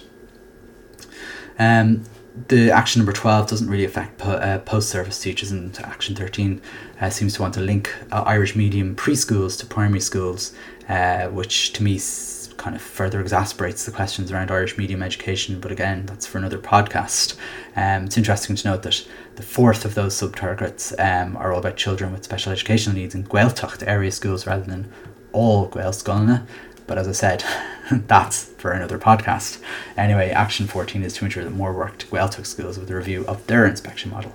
Um, 1.59 2.03
the 2.47 2.71
action 2.71 2.99
number 2.99 3.13
12 3.13 3.47
doesn't 3.47 3.69
really 3.69 3.85
affect 3.85 4.17
po- 4.17 4.31
uh, 4.31 4.57
post-service 4.59 5.19
teachers 5.21 5.51
and 5.51 5.77
action 5.81 6.15
13 6.15 6.61
uh, 6.99 7.09
seems 7.09 7.35
to 7.35 7.41
want 7.41 7.53
to 7.53 7.59
link 7.59 7.93
uh, 8.11 8.23
irish 8.25 8.55
medium 8.55 8.95
preschools 8.95 9.57
to 9.59 9.65
primary 9.65 9.99
schools 9.99 10.53
uh, 10.89 11.27
which 11.27 11.73
to 11.73 11.83
me 11.83 11.95
s- 11.95 12.51
kind 12.57 12.75
of 12.75 12.81
further 12.81 13.19
exasperates 13.21 13.85
the 13.85 13.91
questions 13.91 14.31
around 14.31 14.49
irish 14.51 14.77
medium 14.77 15.03
education. 15.03 15.59
But 15.59 15.71
again 15.71 16.05
that's 16.05 16.25
for 16.25 16.37
another 16.37 16.57
podcast. 16.57 17.35
Um, 17.75 18.05
it's 18.05 18.17
interesting 18.17 18.55
to 18.55 18.67
note 18.67 18.83
that 18.83 19.05
the 19.35 19.43
fourth 19.43 19.85
of 19.85 19.95
those 19.95 20.15
sub-targets 20.15 20.93
um, 20.99 21.35
are 21.37 21.51
all 21.51 21.59
about 21.59 21.77
children 21.77 22.11
with 22.11 22.23
special 22.23 22.51
educational 22.51 22.95
needs 22.95 23.15
in 23.15 23.25
Gaeltacht 23.25 23.85
area 23.87 24.11
schools 24.11 24.45
rather 24.47 24.63
than 24.63 24.91
all 25.33 25.69
Gaelscoileanna 25.69 26.45
but 26.87 26.97
as 26.97 27.07
I 27.07 27.11
said, 27.11 27.43
that's 27.91 28.45
for 28.45 28.71
another 28.71 28.97
podcast. 28.97 29.61
Anyway, 29.97 30.29
Action 30.29 30.67
14 30.67 31.03
is 31.03 31.13
to 31.15 31.25
ensure 31.25 31.43
that 31.43 31.51
more 31.51 31.73
work 31.73 31.97
to 31.99 32.07
Gaeltacht 32.07 32.45
schools 32.45 32.77
with 32.77 32.89
a 32.89 32.95
review 32.95 33.25
of 33.27 33.45
their 33.47 33.65
inspection 33.65 34.11
model. 34.11 34.33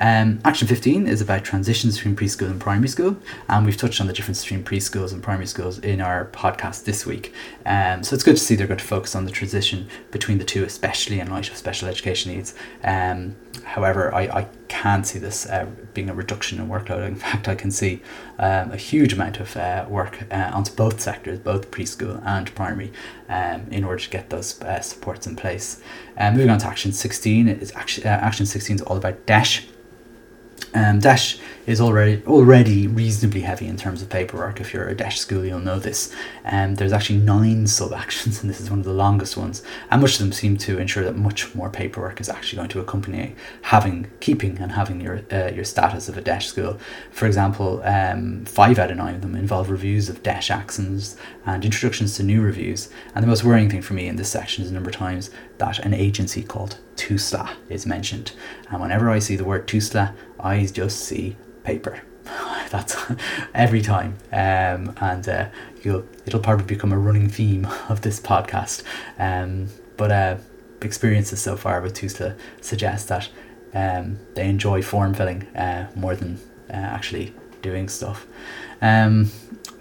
Um, 0.00 0.40
action 0.44 0.68
15 0.68 1.06
is 1.06 1.20
about 1.20 1.44
transitions 1.44 1.96
between 1.96 2.16
preschool 2.16 2.50
and 2.50 2.60
primary 2.60 2.88
school, 2.88 3.16
and 3.48 3.64
we've 3.64 3.76
touched 3.76 4.00
on 4.00 4.06
the 4.06 4.12
difference 4.12 4.42
between 4.42 4.64
preschools 4.64 5.12
and 5.12 5.22
primary 5.22 5.46
schools 5.46 5.78
in 5.78 6.00
our 6.00 6.26
podcast 6.26 6.84
this 6.84 7.06
week. 7.06 7.32
Um, 7.64 8.02
so 8.02 8.14
it's 8.14 8.24
good 8.24 8.36
to 8.36 8.42
see 8.42 8.54
they're 8.54 8.66
going 8.66 8.78
to 8.78 8.84
focus 8.84 9.14
on 9.14 9.24
the 9.24 9.30
transition 9.30 9.88
between 10.10 10.38
the 10.38 10.44
two, 10.44 10.64
especially 10.64 11.20
in 11.20 11.30
light 11.30 11.48
of 11.50 11.56
special 11.56 11.88
education 11.88 12.32
needs. 12.32 12.54
Um, 12.84 13.36
however, 13.64 14.14
I, 14.14 14.22
I 14.22 14.48
can't 14.68 15.06
see 15.06 15.18
this 15.18 15.46
uh, 15.46 15.66
being 15.94 16.10
a 16.10 16.14
reduction 16.14 16.60
in 16.60 16.68
workload. 16.68 17.06
In 17.06 17.14
fact, 17.26 17.48
I 17.48 17.54
can 17.54 17.70
see 17.70 18.02
um, 18.38 18.72
a 18.72 18.76
huge 18.76 19.12
amount 19.12 19.40
of 19.40 19.56
uh, 19.56 19.86
work 19.88 20.24
uh, 20.30 20.50
onto 20.52 20.72
both 20.74 21.00
sectors, 21.00 21.38
both 21.38 21.70
preschool 21.70 22.22
and 22.24 22.54
primary, 22.54 22.92
um, 23.28 23.66
in 23.70 23.84
order 23.84 24.02
to 24.02 24.10
get 24.10 24.30
those 24.30 24.60
uh, 24.62 24.80
supports 24.80 25.26
in 25.26 25.36
place. 25.36 25.82
Uh, 26.16 26.30
moving 26.30 26.50
on 26.50 26.58
to 26.58 26.66
action 26.66 26.92
16, 26.92 27.48
is 27.48 27.72
action, 27.72 28.04
uh, 28.04 28.08
action 28.08 28.46
16 28.46 28.76
is 28.76 28.82
all 28.82 28.96
about 28.96 29.26
DEIS. 29.26 29.66
Um, 30.74 30.98
DEIS 30.98 31.40
is 31.66 31.80
already 31.80 32.22
already 32.26 32.86
reasonably 32.86 33.40
heavy 33.40 33.66
in 33.66 33.76
terms 33.76 34.02
of 34.02 34.08
paperwork. 34.08 34.60
If 34.60 34.74
you're 34.74 34.88
a 34.88 34.94
DEIS 34.94 35.16
school, 35.16 35.44
you'll 35.44 35.58
know 35.58 35.78
this. 35.78 36.14
Um, 36.44 36.74
there's 36.74 36.92
actually 36.92 37.18
nine 37.18 37.66
sub 37.66 37.92
actions, 37.92 38.40
and 38.42 38.50
this 38.50 38.60
is 38.60 38.70
one 38.70 38.80
of 38.80 38.84
the 38.84 38.92
longest 38.92 39.36
ones. 39.36 39.62
And 39.90 40.02
much 40.02 40.14
of 40.14 40.18
them 40.18 40.32
seem 40.32 40.56
to 40.58 40.78
ensure 40.78 41.04
that 41.04 41.16
much 41.16 41.54
more 41.54 41.70
paperwork 41.70 42.20
is 42.20 42.28
actually 42.28 42.58
going 42.58 42.68
to 42.70 42.80
accompany 42.80 43.34
having, 43.62 44.10
keeping, 44.20 44.58
and 44.58 44.72
having 44.72 45.00
your 45.00 45.22
uh, 45.32 45.50
your 45.54 45.64
status 45.64 46.08
of 46.08 46.18
a 46.18 46.20
DEIS 46.20 46.46
school. 46.46 46.78
For 47.10 47.26
example, 47.26 47.82
um, 47.84 48.44
five 48.44 48.78
out 48.78 48.90
of 48.90 48.98
nine 48.98 49.14
of 49.14 49.22
them 49.22 49.34
involve 49.34 49.70
reviews 49.70 50.08
of 50.08 50.22
DEIS 50.22 50.50
actions 50.50 51.16
and 51.46 51.64
introductions 51.64 52.16
to 52.16 52.22
new 52.22 52.42
reviews. 52.42 52.88
And 53.14 53.22
the 53.22 53.28
most 53.28 53.44
worrying 53.44 53.70
thing 53.70 53.82
for 53.82 53.94
me 53.94 54.08
in 54.08 54.16
this 54.16 54.28
section 54.28 54.62
is 54.62 54.70
the 54.70 54.74
number 54.74 54.90
of 54.90 54.96
times 54.96 55.30
that 55.58 55.78
an 55.78 55.94
agency 55.94 56.42
called 56.42 56.78
TUSLA 56.96 57.56
is 57.68 57.86
mentioned. 57.86 58.32
And 58.70 58.80
whenever 58.80 59.10
I 59.10 59.18
see 59.18 59.36
the 59.36 59.44
word 59.44 59.66
TUSLA, 59.66 60.14
I 60.40 60.66
just 60.66 61.00
see 61.00 61.36
paper. 61.64 62.00
That's 62.70 62.96
every 63.54 63.82
time, 63.82 64.16
um, 64.32 64.94
and 65.00 65.28
uh, 65.28 65.48
you'll 65.82 66.04
it'll 66.26 66.40
probably 66.40 66.66
become 66.66 66.92
a 66.92 66.98
running 66.98 67.28
theme 67.28 67.66
of 67.88 68.02
this 68.02 68.20
podcast. 68.20 68.82
Um, 69.18 69.68
but 69.96 70.10
uh, 70.10 70.36
experiences 70.82 71.40
so 71.40 71.56
far 71.56 71.80
with 71.80 71.94
TUSLA 71.94 72.36
suggest 72.60 73.08
that 73.08 73.28
um, 73.74 74.18
they 74.34 74.48
enjoy 74.48 74.82
form 74.82 75.14
filling 75.14 75.46
uh, 75.56 75.90
more 75.94 76.16
than 76.16 76.38
uh, 76.70 76.74
actually 76.74 77.34
doing 77.62 77.88
stuff. 77.88 78.26
Um, 78.82 79.30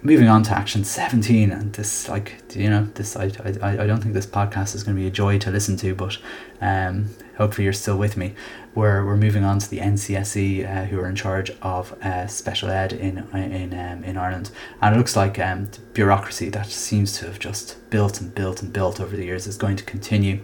moving 0.02 0.28
on 0.28 0.44
to 0.44 0.52
action 0.52 0.84
17 0.84 1.52
and 1.52 1.74
this 1.74 2.08
like 2.08 2.40
you 2.54 2.70
know 2.70 2.86
this 2.94 3.18
I, 3.18 3.32
I, 3.62 3.70
I 3.84 3.88
don't 3.88 4.02
think 4.02 4.14
this 4.14 4.28
podcast 4.28 4.76
is 4.76 4.84
going 4.84 4.96
to 4.96 5.02
be 5.02 5.08
a 5.08 5.12
joy 5.12 5.40
to 5.40 5.50
listen 5.50 5.78
to 5.78 5.96
but 5.96 6.20
um, 6.62 7.10
hopefully 7.38 7.64
you're 7.64 7.74
still 7.74 7.98
with 7.98 8.16
me 8.16 8.36
we're, 8.76 9.06
we're 9.06 9.16
moving 9.16 9.44
on 9.44 9.60
to 9.60 9.70
the 9.70 9.80
NCSE 9.80 10.70
uh, 10.70 10.86
who 10.86 11.00
are 11.00 11.08
in 11.08 11.16
charge 11.16 11.50
of 11.62 11.94
uh, 12.04 12.28
special 12.28 12.70
ed 12.70 12.94
in 12.94 13.20
in 13.34 13.74
um, 13.74 14.04
in 14.04 14.18
Ireland. 14.18 14.52
And 14.82 14.94
it 14.94 14.98
looks 14.98 15.16
like 15.16 15.40
um, 15.40 15.70
bureaucracy 15.94 16.50
that 16.50 16.68
seems 16.68 17.18
to 17.20 17.26
have 17.26 17.40
just 17.40 17.78
built 17.90 18.20
and 18.20 18.36
built 18.36 18.62
and 18.62 18.74
built 18.74 19.00
over 19.00 19.16
the 19.16 19.24
years 19.24 19.48
is 19.48 19.56
going 19.56 19.78
to 19.78 19.84
continue. 19.86 20.44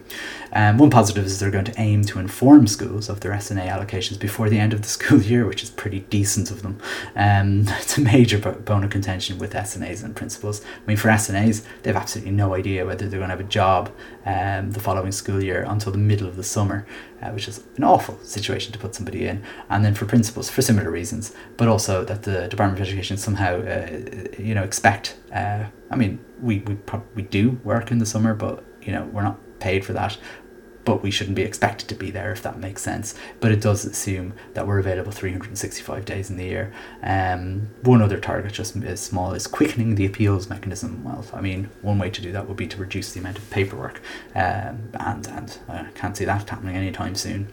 Um, 0.54 0.78
one 0.78 0.90
positive 0.90 1.26
is 1.26 1.40
they're 1.40 1.52
going 1.52 1.66
to 1.66 1.74
aim 1.78 2.04
to 2.06 2.20
inform 2.20 2.68
schools 2.68 3.10
of 3.10 3.20
their 3.20 3.34
SNA 3.34 3.68
allocations 3.68 4.18
before 4.18 4.50
the 4.50 4.58
end 4.58 4.72
of 4.72 4.82
the 4.82 4.88
school 4.98 5.22
year 5.22 5.46
which 5.46 5.62
is 5.62 5.70
pretty 5.70 6.00
decent 6.00 6.50
of 6.50 6.62
them. 6.62 6.80
Um, 7.16 7.66
it's 7.82 7.98
a 7.98 8.02
major 8.02 8.40
bone 8.40 8.86
of 8.86 8.90
contention 8.90 9.38
with 9.38 9.52
SNAs 9.54 10.04
and 10.04 10.16
principals. 10.16 10.62
I 10.64 10.88
mean 10.88 10.96
for 10.96 11.10
SNAs 11.10 11.64
they 11.84 11.90
have 11.92 12.02
absolutely 12.02 12.32
no 12.32 12.56
idea 12.56 12.86
whether 12.86 13.10
they're 13.10 13.20
going 13.20 13.30
to 13.30 13.36
have 13.36 13.46
a 13.46 13.50
job 13.50 13.92
um, 14.26 14.72
the 14.72 14.80
following 14.80 15.12
school 15.12 15.44
year 15.44 15.66
until 15.68 15.92
the 15.92 15.98
middle 15.98 16.28
of 16.28 16.38
the 16.38 16.44
summer 16.44 16.86
uh, 17.22 17.30
which 17.30 17.48
is 17.48 17.64
an 17.78 17.84
awful 17.84 18.18
situation 18.24 18.72
to 18.74 18.80
put 18.80 18.96
somebody 18.96 19.28
in. 19.28 19.44
And 19.70 19.84
then 19.86 19.94
for 19.94 20.06
principals, 20.06 20.50
for 20.50 20.62
similar 20.62 20.90
reasons, 20.90 21.34
but 21.58 21.68
also 21.68 22.04
that 22.06 22.24
the 22.24 22.48
Department 22.48 22.80
of 22.80 22.88
Education 22.88 23.18
somehow, 23.18 23.62
uh, 23.62 23.88
you 24.38 24.56
know, 24.56 24.64
expect. 24.64 25.18
Uh, 25.34 25.66
I 25.90 25.96
mean, 25.96 26.24
we 26.42 26.60
we 26.60 26.78
we 27.16 27.22
do 27.24 27.60
work 27.64 27.92
in 27.92 28.00
the 28.00 28.06
summer, 28.06 28.34
but 28.34 28.64
you 28.82 28.92
know, 28.92 29.04
we're 29.12 29.24
not 29.24 29.40
paid 29.60 29.86
for 29.86 29.94
that 29.94 30.18
but 30.86 31.04
we 31.04 31.12
shouldn't 31.12 31.36
be 31.36 31.44
expected 31.44 31.88
to 31.90 31.96
be 31.96 32.12
there 32.12 32.32
if 32.32 32.42
that 32.44 32.60
makes 32.60 32.82
sense. 32.82 33.16
But 33.40 33.52
it 33.52 33.62
does 33.62 33.86
assume 33.86 34.34
that 34.54 34.68
we're 34.68 34.80
available 34.80 35.12
365 35.12 36.06
days 36.06 36.30
in 36.30 36.38
the 36.38 36.46
year. 36.46 36.74
Um, 37.04 37.70
one 37.82 38.02
other 38.02 38.20
target, 38.20 38.54
just 38.54 38.76
as 38.78 39.00
small, 39.00 39.34
is 39.34 39.48
quickening 39.48 39.96
the 39.96 40.06
appeals 40.06 40.50
mechanism. 40.50 41.04
Well, 41.04 41.26
I 41.34 41.42
mean, 41.42 41.70
one 41.82 42.00
way 42.00 42.10
to 42.10 42.22
do 42.22 42.32
that 42.32 42.48
would 42.48 42.58
be 42.58 42.68
to 42.68 42.78
reduce 42.78 43.14
the 43.14 43.20
amount 43.20 43.38
of 43.38 43.50
paperwork, 43.50 44.02
um, 44.36 44.90
and 44.94 45.28
and 45.28 45.60
I 45.68 45.88
can't 45.96 46.18
see 46.18 46.26
that 46.26 46.50
happening 46.50 46.76
anytime 46.76 47.16
soon. 47.16 47.52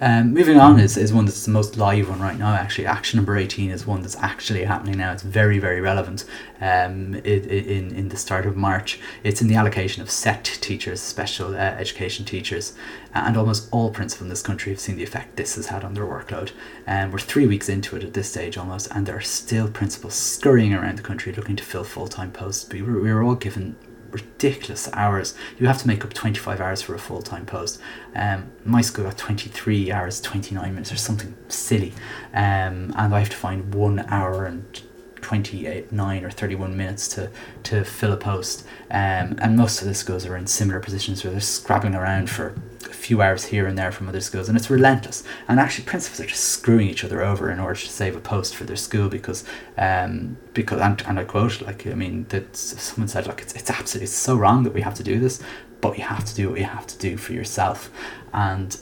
Um, 0.00 0.32
moving 0.32 0.58
on 0.58 0.80
is, 0.80 0.96
is 0.96 1.12
one 1.12 1.26
that's 1.26 1.44
the 1.44 1.50
most 1.50 1.76
live 1.76 2.08
one 2.08 2.20
right 2.20 2.38
now. 2.38 2.54
Actually, 2.54 2.86
action 2.86 3.18
number 3.18 3.36
eighteen 3.36 3.70
is 3.70 3.86
one 3.86 4.02
that's 4.02 4.16
actually 4.16 4.64
happening 4.64 4.98
now. 4.98 5.12
It's 5.12 5.22
very 5.22 5.58
very 5.58 5.80
relevant. 5.80 6.24
Um, 6.60 7.14
it, 7.16 7.46
it, 7.46 7.66
in 7.66 7.94
in 7.94 8.08
the 8.08 8.16
start 8.16 8.46
of 8.46 8.56
March, 8.56 8.98
it's 9.22 9.42
in 9.42 9.48
the 9.48 9.56
allocation 9.56 10.02
of 10.02 10.10
SET 10.10 10.44
teachers, 10.60 11.00
special 11.00 11.54
uh, 11.54 11.58
education 11.58 12.24
teachers, 12.24 12.74
and 13.14 13.36
almost 13.36 13.68
all 13.72 13.90
principals 13.90 14.22
in 14.22 14.28
this 14.28 14.42
country 14.42 14.72
have 14.72 14.80
seen 14.80 14.96
the 14.96 15.02
effect 15.02 15.36
this 15.36 15.56
has 15.56 15.66
had 15.66 15.84
on 15.84 15.94
their 15.94 16.06
workload. 16.06 16.52
And 16.86 17.06
um, 17.06 17.12
we're 17.12 17.18
three 17.18 17.46
weeks 17.46 17.68
into 17.68 17.96
it 17.96 18.04
at 18.04 18.14
this 18.14 18.30
stage 18.30 18.56
almost, 18.56 18.88
and 18.90 19.06
there 19.06 19.16
are 19.16 19.20
still 19.20 19.68
principals 19.70 20.14
scurrying 20.14 20.74
around 20.74 20.96
the 20.96 21.02
country 21.02 21.32
looking 21.32 21.56
to 21.56 21.64
fill 21.64 21.84
full 21.84 22.08
time 22.08 22.32
posts. 22.32 22.70
We 22.72 22.82
were, 22.82 23.00
we 23.00 23.12
were 23.12 23.22
all 23.22 23.34
given 23.34 23.76
ridiculous 24.10 24.88
hours. 24.92 25.34
You 25.58 25.66
have 25.66 25.80
to 25.82 25.86
make 25.86 26.04
up 26.04 26.12
25 26.12 26.60
hours 26.60 26.82
for 26.82 26.94
a 26.94 26.98
full 26.98 27.22
time 27.22 27.46
post. 27.46 27.80
Um, 28.14 28.50
my 28.64 28.80
school 28.80 29.04
got 29.04 29.18
23 29.18 29.92
hours, 29.92 30.20
29 30.20 30.70
minutes, 30.70 30.92
or 30.92 30.96
something 30.96 31.34
silly. 31.48 31.92
Um, 32.32 32.92
and 32.96 33.14
I 33.14 33.18
have 33.18 33.30
to 33.30 33.36
find 33.36 33.74
one 33.74 34.00
hour 34.08 34.44
and 34.46 34.82
28, 35.22 35.92
9 35.92 36.24
or 36.24 36.30
31 36.30 36.76
minutes 36.76 37.06
to, 37.08 37.30
to 37.64 37.84
fill 37.84 38.12
a 38.12 38.16
post. 38.16 38.66
Um, 38.90 39.36
and 39.40 39.56
most 39.56 39.80
of 39.80 39.88
the 39.88 39.94
schools 39.94 40.26
are 40.26 40.36
in 40.36 40.46
similar 40.46 40.80
positions 40.80 41.22
where 41.22 41.30
they're 41.32 41.40
scrabbling 41.40 41.94
around 41.94 42.30
for 42.30 42.54
few 43.00 43.22
hours 43.22 43.46
here 43.46 43.66
and 43.66 43.76
there 43.76 43.92
from 43.92 44.08
other 44.08 44.20
schools, 44.20 44.48
and 44.48 44.56
it's 44.56 44.70
relentless. 44.70 45.22
And 45.48 45.58
actually, 45.58 45.84
principals 45.84 46.20
are 46.20 46.26
just 46.26 46.44
screwing 46.44 46.88
each 46.88 47.04
other 47.04 47.22
over 47.22 47.50
in 47.50 47.58
order 47.58 47.78
to 47.78 47.88
save 47.88 48.16
a 48.16 48.20
post 48.20 48.54
for 48.54 48.64
their 48.64 48.76
school 48.76 49.08
because, 49.08 49.44
um, 49.76 50.36
because 50.54 50.80
and, 50.80 51.02
and 51.06 51.18
I 51.18 51.24
quote, 51.24 51.62
like, 51.62 51.86
I 51.86 51.94
mean, 51.94 52.26
that 52.28 52.56
someone 52.56 53.08
said, 53.08 53.26
like, 53.26 53.40
it's, 53.42 53.54
it's 53.54 53.70
absolutely 53.70 54.04
it's 54.04 54.12
so 54.12 54.36
wrong 54.36 54.62
that 54.64 54.74
we 54.74 54.82
have 54.82 54.94
to 54.94 55.02
do 55.02 55.18
this, 55.18 55.42
but 55.80 55.98
you 55.98 56.04
have 56.04 56.24
to 56.24 56.34
do 56.34 56.50
what 56.50 56.58
you 56.58 56.66
have 56.66 56.86
to 56.86 56.98
do 56.98 57.16
for 57.16 57.32
yourself. 57.32 57.90
And 58.32 58.76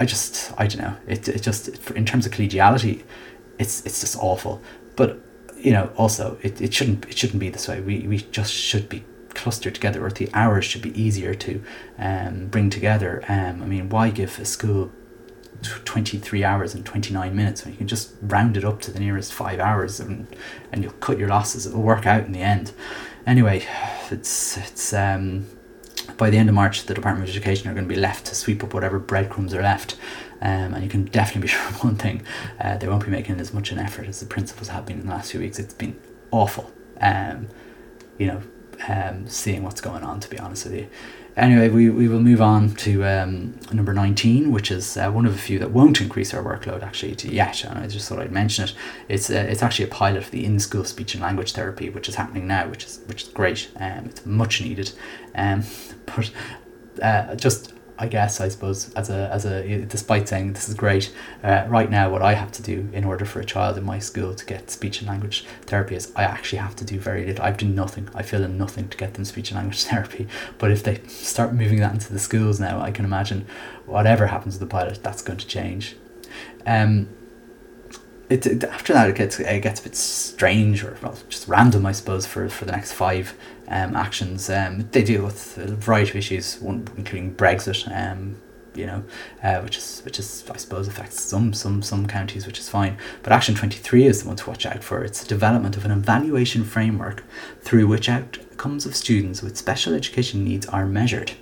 I 0.00 0.04
just, 0.04 0.52
I 0.58 0.66
don't 0.66 0.82
know, 0.82 0.96
it, 1.06 1.28
it 1.28 1.42
just, 1.42 1.68
in 1.90 2.04
terms 2.04 2.26
of 2.26 2.32
collegiality, 2.32 3.04
it's, 3.58 3.84
it's 3.84 4.00
just 4.00 4.16
awful. 4.16 4.62
But 4.96 5.20
you 5.60 5.72
know, 5.72 5.90
also 5.96 6.38
it, 6.42 6.60
it 6.60 6.72
shouldn't 6.72 7.04
it 7.06 7.18
shouldn't 7.18 7.40
be 7.40 7.50
this 7.50 7.68
way. 7.68 7.80
We 7.80 8.06
we 8.06 8.18
just 8.18 8.52
should 8.52 8.88
be 8.88 9.04
clustered 9.38 9.74
together, 9.74 10.04
or 10.04 10.10
the 10.10 10.28
hours 10.34 10.64
should 10.64 10.82
be 10.82 11.00
easier 11.00 11.34
to 11.34 11.62
um, 11.98 12.46
bring 12.46 12.70
together. 12.70 13.24
Um, 13.28 13.62
I 13.62 13.66
mean, 13.66 13.88
why 13.88 14.10
give 14.10 14.38
a 14.38 14.44
school 14.44 14.90
23 15.62 16.44
hours 16.44 16.74
and 16.74 16.86
29 16.86 17.34
minutes 17.34 17.64
when 17.64 17.72
you 17.72 17.78
can 17.78 17.88
just 17.88 18.14
round 18.22 18.56
it 18.56 18.64
up 18.64 18.80
to 18.80 18.92
the 18.92 19.00
nearest 19.00 19.32
five 19.32 19.58
hours 19.58 19.98
and, 19.98 20.28
and 20.70 20.84
you'll 20.84 20.92
cut 20.92 21.18
your 21.18 21.26
losses 21.26 21.66
it'll 21.66 21.82
work 21.82 22.06
out 22.06 22.24
in 22.24 22.30
the 22.30 22.40
end 22.40 22.70
anyway 23.26 23.66
it's 24.08 24.56
it's 24.56 24.92
um 24.92 25.46
by 26.16 26.30
the 26.30 26.38
end 26.38 26.48
of 26.48 26.54
march 26.54 26.84
the 26.84 26.94
department 26.94 27.28
of 27.28 27.34
education 27.34 27.68
are 27.68 27.74
going 27.74 27.88
to 27.88 27.92
be 27.92 28.00
left 28.00 28.24
to 28.24 28.36
sweep 28.36 28.62
up 28.62 28.72
whatever 28.72 29.00
breadcrumbs 29.00 29.52
are 29.52 29.62
left 29.62 29.96
um, 30.40 30.74
and 30.74 30.84
you 30.84 30.90
can 30.90 31.04
definitely 31.04 31.42
be 31.42 31.48
sure 31.52 31.66
of 31.68 31.82
one 31.82 31.96
thing 31.96 32.22
uh, 32.60 32.76
they 32.76 32.88
won't 32.88 33.04
be 33.04 33.10
making 33.10 33.40
as 33.40 33.52
much 33.52 33.72
an 33.72 33.78
effort 33.78 34.06
as 34.06 34.20
the 34.20 34.26
principals 34.26 34.68
have 34.68 34.86
been 34.86 35.00
in 35.00 35.06
the 35.06 35.12
last 35.12 35.32
few 35.32 35.40
weeks. 35.40 35.58
It's 35.58 35.74
been 35.74 35.98
awful, 36.30 36.70
um, 37.00 37.48
you 38.18 38.26
know, 38.26 38.42
um, 38.86 39.26
seeing 39.28 39.62
what's 39.62 39.80
going 39.80 40.02
on, 40.02 40.20
to 40.20 40.30
be 40.30 40.38
honest 40.38 40.64
with 40.64 40.74
you. 40.74 40.88
Anyway, 41.36 41.68
we, 41.68 41.88
we 41.88 42.08
will 42.08 42.20
move 42.20 42.42
on 42.42 42.74
to 42.74 43.04
um, 43.04 43.58
number 43.72 43.94
19, 43.94 44.50
which 44.50 44.72
is 44.72 44.96
uh, 44.96 45.08
one 45.10 45.24
of 45.24 45.34
a 45.34 45.38
few 45.38 45.58
that 45.60 45.70
won't 45.70 46.00
increase 46.00 46.34
our 46.34 46.42
workload 46.42 46.82
actually 46.82 47.14
to 47.14 47.32
yet. 47.32 47.62
And 47.64 47.78
I 47.78 47.86
just 47.86 48.08
thought 48.08 48.18
I'd 48.18 48.32
mention 48.32 48.64
it. 48.64 48.74
It's 49.08 49.30
uh, 49.30 49.46
it's 49.48 49.62
actually 49.62 49.84
a 49.84 49.88
pilot 49.88 50.24
for 50.24 50.30
the 50.30 50.44
in-school 50.44 50.84
speech 50.84 51.14
and 51.14 51.22
language 51.22 51.52
therapy, 51.52 51.90
which 51.90 52.08
is 52.08 52.16
happening 52.16 52.48
now, 52.48 52.68
which 52.68 52.84
is 52.84 53.00
which 53.06 53.22
is 53.22 53.28
great. 53.28 53.70
Um, 53.76 54.06
it's 54.06 54.26
much 54.26 54.60
needed. 54.60 54.90
Um, 55.36 55.62
but 56.06 56.30
uh, 57.00 57.36
just 57.36 57.72
I 57.98 58.06
guess 58.06 58.40
I 58.40 58.48
suppose 58.48 58.92
as 58.94 59.10
a 59.10 59.28
as 59.32 59.44
a 59.44 59.84
despite 59.86 60.28
saying 60.28 60.52
this 60.52 60.68
is 60.68 60.74
great, 60.74 61.12
uh, 61.42 61.64
right 61.68 61.90
now 61.90 62.10
what 62.10 62.22
I 62.22 62.34
have 62.34 62.52
to 62.52 62.62
do 62.62 62.88
in 62.92 63.04
order 63.04 63.24
for 63.24 63.40
a 63.40 63.44
child 63.44 63.76
in 63.76 63.84
my 63.84 63.98
school 63.98 64.34
to 64.34 64.46
get 64.46 64.70
speech 64.70 65.00
and 65.00 65.08
language 65.08 65.44
therapy 65.66 65.96
is 65.96 66.12
I 66.14 66.22
actually 66.22 66.58
have 66.58 66.76
to 66.76 66.84
do 66.84 67.00
very 67.00 67.26
little. 67.26 67.44
I've 67.44 67.58
done 67.58 67.74
nothing. 67.74 68.08
I 68.14 68.22
fill 68.22 68.44
in 68.44 68.56
nothing 68.56 68.88
to 68.88 68.96
get 68.96 69.14
them 69.14 69.24
speech 69.24 69.50
and 69.50 69.56
language 69.56 69.82
therapy. 69.90 70.28
But 70.58 70.70
if 70.70 70.82
they 70.82 71.00
start 71.08 71.52
moving 71.52 71.80
that 71.80 71.92
into 71.92 72.12
the 72.12 72.20
schools 72.20 72.60
now, 72.60 72.80
I 72.80 72.92
can 72.92 73.04
imagine 73.04 73.46
whatever 73.86 74.28
happens 74.28 74.54
to 74.54 74.60
the 74.60 74.66
pilot, 74.66 75.02
that's 75.02 75.22
going 75.22 75.38
to 75.38 75.46
change. 75.46 75.96
Um, 76.66 77.08
it, 78.28 78.46
it, 78.46 78.64
after 78.64 78.92
that 78.92 79.08
it 79.08 79.16
gets 79.16 79.40
it 79.40 79.62
gets 79.62 79.80
a 79.80 79.84
bit 79.84 79.96
strange 79.96 80.84
or 80.84 80.98
well, 81.02 81.16
just 81.28 81.48
random 81.48 81.86
I 81.86 81.92
suppose 81.92 82.26
for, 82.26 82.48
for 82.48 82.66
the 82.66 82.72
next 82.72 82.92
five 82.92 83.34
um, 83.70 83.96
actions 83.96 84.50
um, 84.50 84.88
they 84.92 85.02
deal 85.02 85.24
with 85.24 85.58
a 85.58 85.74
variety 85.76 86.10
of 86.10 86.16
issues 86.16 86.58
one 86.60 86.86
including 86.96 87.34
Brexit 87.34 87.90
um, 87.94 88.40
you 88.74 88.86
know 88.86 89.04
uh, 89.42 89.60
which 89.60 89.76
is 89.76 90.00
which 90.04 90.18
is 90.18 90.44
I 90.50 90.56
suppose 90.56 90.88
affects 90.88 91.20
some 91.20 91.52
some 91.52 91.82
some 91.82 92.06
counties 92.06 92.46
which 92.46 92.58
is 92.58 92.68
fine 92.68 92.96
but 93.22 93.32
action 93.32 93.54
23 93.54 94.06
is 94.06 94.22
the 94.22 94.28
one 94.28 94.36
to 94.36 94.48
watch 94.48 94.64
out 94.66 94.82
for 94.84 95.02
it's 95.04 95.22
the 95.22 95.28
development 95.28 95.76
of 95.76 95.84
an 95.84 95.90
evaluation 95.90 96.64
framework 96.64 97.24
through 97.60 97.86
which 97.86 98.08
outcomes 98.08 98.86
of 98.86 98.94
students 98.94 99.42
with 99.42 99.56
special 99.56 99.94
education 99.94 100.44
needs 100.44 100.66
are 100.66 100.86
measured 100.86 101.32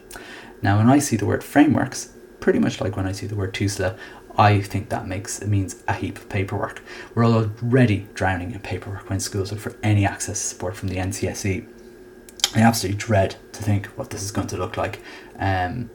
now 0.62 0.78
when 0.78 0.88
I 0.88 0.98
see 0.98 1.16
the 1.16 1.26
word 1.26 1.44
frameworks 1.44 2.12
pretty 2.40 2.58
much 2.58 2.80
like 2.80 2.96
when 2.96 3.06
I 3.06 3.12
see 3.12 3.26
the 3.26 3.36
word 3.36 3.52
TUSLA 3.54 3.98
I 4.38 4.60
think 4.60 4.90
that 4.90 5.06
makes 5.06 5.40
it 5.40 5.48
means 5.48 5.82
a 5.88 5.94
heap 5.94 6.18
of 6.18 6.28
paperwork. 6.28 6.82
We're 7.14 7.24
already 7.24 8.06
drowning 8.12 8.52
in 8.52 8.60
paperwork 8.60 9.08
when 9.08 9.18
schools 9.18 9.50
look 9.50 9.60
for 9.60 9.74
any 9.82 10.04
access 10.04 10.38
support 10.38 10.76
from 10.76 10.88
the 10.88 10.96
NCSE. 10.96 11.66
I 12.56 12.62
absolutely 12.62 12.98
dread 12.98 13.36
to 13.52 13.62
think 13.62 13.86
what 13.98 14.10
this 14.10 14.22
is 14.22 14.30
going 14.30 14.46
to 14.48 14.56
look 14.56 14.76
like. 14.76 15.00
Um, 15.38 15.90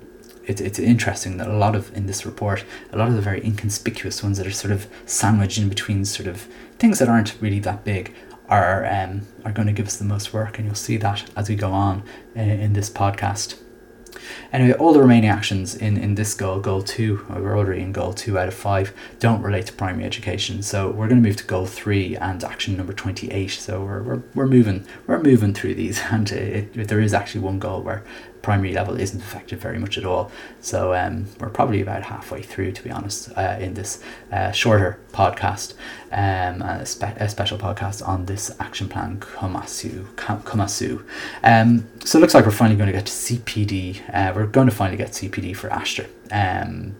it's 0.45 0.61
it's 0.61 0.79
interesting 0.79 1.37
that 1.37 1.47
a 1.47 1.53
lot 1.53 1.75
of 1.75 1.95
in 1.95 2.05
this 2.05 2.25
report, 2.25 2.63
a 2.91 2.97
lot 2.97 3.07
of 3.07 3.15
the 3.15 3.21
very 3.21 3.43
inconspicuous 3.43 4.23
ones 4.23 4.37
that 4.37 4.47
are 4.47 4.51
sort 4.51 4.71
of 4.71 4.87
sandwiched 5.05 5.57
in 5.57 5.69
between 5.69 6.05
sort 6.05 6.27
of 6.27 6.47
things 6.77 6.99
that 6.99 7.09
aren't 7.09 7.39
really 7.41 7.59
that 7.59 7.83
big 7.83 8.13
are 8.49 8.85
um, 8.85 9.21
are 9.45 9.51
going 9.51 9.67
to 9.67 9.73
give 9.73 9.87
us 9.87 9.97
the 9.97 10.05
most 10.05 10.33
work, 10.33 10.57
and 10.57 10.65
you'll 10.67 10.75
see 10.75 10.97
that 10.97 11.29
as 11.35 11.49
we 11.49 11.55
go 11.55 11.71
on 11.71 12.03
in, 12.35 12.49
in 12.49 12.73
this 12.73 12.89
podcast. 12.89 13.60
Anyway, 14.53 14.73
all 14.73 14.93
the 14.93 15.01
remaining 15.01 15.29
actions 15.29 15.75
in, 15.75 15.97
in 15.97 16.15
this 16.15 16.33
goal, 16.33 16.59
goal 16.59 16.81
two, 16.81 17.25
uh, 17.29 17.39
we're 17.39 17.57
already 17.57 17.81
in 17.81 17.91
goal 17.91 18.13
two 18.13 18.37
out 18.37 18.47
of 18.47 18.53
five, 18.53 18.93
don't 19.19 19.41
relate 19.41 19.65
to 19.67 19.73
primary 19.73 20.05
education. 20.05 20.61
So 20.61 20.89
we're 20.89 21.07
going 21.07 21.21
to 21.21 21.27
move 21.27 21.37
to 21.37 21.43
goal 21.43 21.65
three 21.65 22.15
and 22.17 22.43
action 22.43 22.77
number 22.77 22.93
28. 22.93 23.47
So 23.51 23.83
we're, 23.83 24.01
we're, 24.01 24.21
we're 24.33 24.47
moving 24.47 24.85
we're 25.07 25.21
moving 25.21 25.53
through 25.53 25.75
these 25.75 25.99
and 26.11 26.31
it, 26.31 26.77
it, 26.77 26.87
there 26.87 26.99
is 26.99 27.13
actually 27.13 27.41
one 27.41 27.59
goal 27.59 27.81
where 27.81 28.03
primary 28.41 28.74
level 28.74 29.00
isn't 29.00 29.21
affected 29.21 29.60
very 29.60 29.77
much 29.77 29.98
at 29.98 30.05
all. 30.05 30.31
So 30.60 30.93
um, 30.93 31.27
we're 31.39 31.50
probably 31.50 31.81
about 31.81 32.03
halfway 32.03 32.41
through, 32.41 32.71
to 32.74 32.83
be 32.83 32.91
honest, 32.91 33.31
uh, 33.38 33.57
in 33.60 33.74
this 33.74 34.03
uh, 34.31 34.51
shorter 34.51 35.00
podcast, 35.12 35.74
um, 36.12 36.62
a, 36.62 36.86
spe- 36.86 37.17
a, 37.17 37.29
special 37.29 37.57
podcast 37.57 38.07
on 38.07 38.25
this 38.25 38.51
action 38.60 38.89
plan, 38.89 39.19
Cumasú. 39.19 40.05
Cumasú. 40.15 41.03
Um, 41.43 41.88
so 42.03 42.17
it 42.17 42.21
looks 42.21 42.33
like 42.33 42.45
we're 42.45 42.51
finally 42.51 42.77
going 42.77 42.88
to 42.88 42.93
get 42.93 43.05
to 43.05 43.12
CPD. 43.12 44.01
Uh, 44.13 44.33
we're 44.36 44.48
going 44.48 44.67
to 44.67 44.75
finally 44.75 44.98
get 44.98 45.10
CPD 45.12 45.55
for 45.55 45.69
Aistear. 45.69 46.07
Um, 46.31 46.95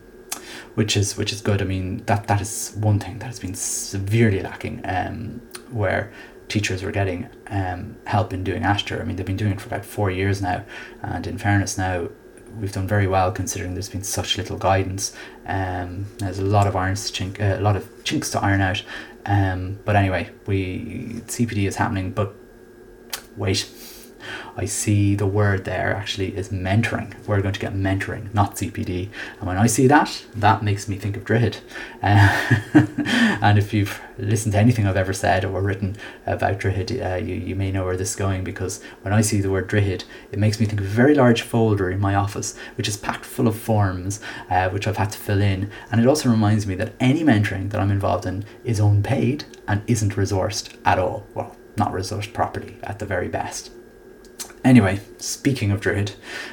which 0.74 0.96
is 0.96 1.16
which 1.18 1.32
is 1.32 1.40
good. 1.40 1.60
I 1.60 1.66
mean 1.66 2.02
that 2.06 2.28
that 2.28 2.40
is 2.40 2.74
one 2.76 2.98
thing 2.98 3.18
that 3.18 3.26
has 3.26 3.38
been 3.38 3.54
severely 3.54 4.40
lacking. 4.40 4.80
Um, 4.84 5.42
where 5.70 6.12
teachers 6.52 6.82
were 6.82 6.92
getting 6.92 7.28
um, 7.48 7.96
help 8.04 8.34
in 8.34 8.44
doing 8.44 8.62
Aistear. 8.62 9.00
I 9.00 9.04
mean, 9.04 9.16
they've 9.16 9.24
been 9.24 9.38
doing 9.38 9.52
it 9.52 9.60
for 9.60 9.68
about 9.68 9.86
four 9.86 10.10
years 10.10 10.42
now, 10.42 10.64
and 11.02 11.26
in 11.26 11.38
fairness, 11.38 11.78
now 11.78 12.08
we've 12.60 12.72
done 12.72 12.86
very 12.86 13.06
well 13.06 13.32
considering 13.32 13.72
there's 13.72 13.88
been 13.88 14.04
such 14.04 14.36
little 14.36 14.58
guidance. 14.58 15.16
Um, 15.46 16.06
there's 16.18 16.38
a 16.38 16.44
lot 16.44 16.66
of 16.66 16.76
irons 16.76 17.10
to 17.10 17.24
chink, 17.24 17.40
uh, 17.40 17.58
a 17.58 17.62
lot 17.62 17.74
of 17.74 18.04
chinks 18.04 18.30
to 18.32 18.40
iron 18.40 18.60
out. 18.60 18.82
Um, 19.24 19.78
but 19.86 19.96
anyway, 19.96 20.28
we 20.46 21.22
CPD 21.26 21.66
is 21.66 21.76
happening, 21.76 22.10
but 22.10 22.34
wait. 23.36 23.66
I 24.56 24.64
see 24.66 25.14
the 25.14 25.26
word 25.26 25.64
there 25.64 25.94
actually 25.94 26.36
is 26.36 26.50
mentoring. 26.50 27.14
We're 27.26 27.40
going 27.40 27.54
to 27.54 27.60
get 27.60 27.74
mentoring, 27.74 28.32
not 28.34 28.56
CPD. 28.56 29.08
And 29.38 29.46
when 29.46 29.58
I 29.58 29.66
see 29.66 29.86
that, 29.86 30.24
that 30.34 30.62
makes 30.62 30.88
me 30.88 30.96
think 30.96 31.16
of 31.16 31.24
Droichead. 31.24 31.60
Uh, 32.02 32.60
and 33.42 33.58
if 33.58 33.72
you've 33.72 34.00
listened 34.18 34.52
to 34.52 34.58
anything 34.58 34.86
I've 34.86 34.96
ever 34.96 35.12
said 35.12 35.44
or 35.44 35.60
written 35.60 35.96
about 36.26 36.60
Droichead, 36.60 37.12
uh, 37.12 37.16
you, 37.16 37.34
you 37.34 37.56
may 37.56 37.72
know 37.72 37.84
where 37.84 37.96
this 37.96 38.10
is 38.10 38.16
going 38.16 38.44
because 38.44 38.82
when 39.02 39.12
I 39.12 39.20
see 39.20 39.40
the 39.40 39.50
word 39.50 39.68
Droichead, 39.68 40.04
it 40.30 40.38
makes 40.38 40.60
me 40.60 40.66
think 40.66 40.80
of 40.80 40.86
a 40.86 40.90
very 40.90 41.14
large 41.14 41.42
folder 41.42 41.90
in 41.90 42.00
my 42.00 42.14
office, 42.14 42.56
which 42.76 42.88
is 42.88 42.96
packed 42.96 43.24
full 43.24 43.48
of 43.48 43.58
forms, 43.58 44.20
uh, 44.50 44.68
which 44.70 44.86
I've 44.86 44.96
had 44.96 45.12
to 45.12 45.18
fill 45.18 45.40
in. 45.40 45.70
And 45.90 46.00
it 46.00 46.06
also 46.06 46.28
reminds 46.28 46.66
me 46.66 46.74
that 46.76 46.94
any 47.00 47.22
mentoring 47.22 47.70
that 47.70 47.80
I'm 47.80 47.90
involved 47.90 48.26
in 48.26 48.44
is 48.64 48.78
unpaid 48.78 49.44
and 49.66 49.82
isn't 49.86 50.16
resourced 50.16 50.76
at 50.84 50.98
all. 50.98 51.26
Well, 51.34 51.56
not 51.76 51.92
resourced 51.92 52.32
properly 52.32 52.76
at 52.82 52.98
the 52.98 53.06
very 53.06 53.28
best. 53.28 53.70
Anyway, 54.64 55.00
speaking 55.18 55.72
of 55.72 55.80
Droichead, 55.80 56.10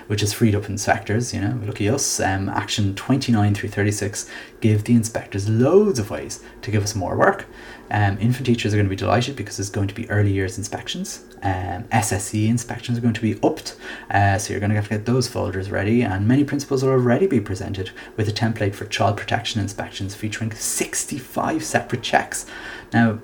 which 0.07 0.23
is 0.23 0.33
freed 0.33 0.55
up 0.55 0.67
inspectors, 0.67 1.31
you 1.31 1.39
know, 1.39 1.59
lucky 1.63 1.87
us, 1.87 2.19
um, 2.19 2.49
Action 2.49 2.95
29 2.95 3.53
through 3.53 3.69
36 3.69 4.27
give 4.61 4.85
the 4.85 4.95
inspectors 4.95 5.47
loads 5.47 5.99
of 5.99 6.09
ways 6.09 6.43
to 6.63 6.71
give 6.71 6.81
us 6.81 6.95
more 6.95 7.15
work. 7.15 7.45
Um, 7.91 8.17
infant 8.19 8.47
teachers 8.47 8.73
are 8.73 8.77
going 8.77 8.87
to 8.87 8.89
be 8.89 8.95
delighted 8.95 9.35
because 9.35 9.57
there's 9.57 9.69
going 9.69 9.87
to 9.89 9.93
be 9.93 10.09
early 10.09 10.31
years 10.31 10.57
inspections. 10.57 11.23
Um, 11.43 11.83
SSE 11.91 12.47
inspections 12.47 12.97
are 12.97 13.01
going 13.01 13.13
to 13.13 13.21
be 13.21 13.39
upped, 13.43 13.75
uh, 14.09 14.39
so 14.39 14.53
you're 14.53 14.59
going 14.59 14.71
to 14.71 14.75
have 14.75 14.87
to 14.89 14.97
get 14.97 15.05
those 15.05 15.27
folders 15.27 15.69
ready. 15.69 16.01
And 16.01 16.27
many 16.27 16.43
principals 16.43 16.83
will 16.83 16.91
already 16.91 17.27
be 17.27 17.39
presented 17.39 17.91
with 18.17 18.27
a 18.27 18.31
template 18.31 18.73
for 18.73 18.85
child 18.85 19.17
protection 19.17 19.61
inspections 19.61 20.15
featuring 20.15 20.51
65 20.51 21.63
separate 21.63 22.01
checks. 22.01 22.47
Now, 22.91 23.19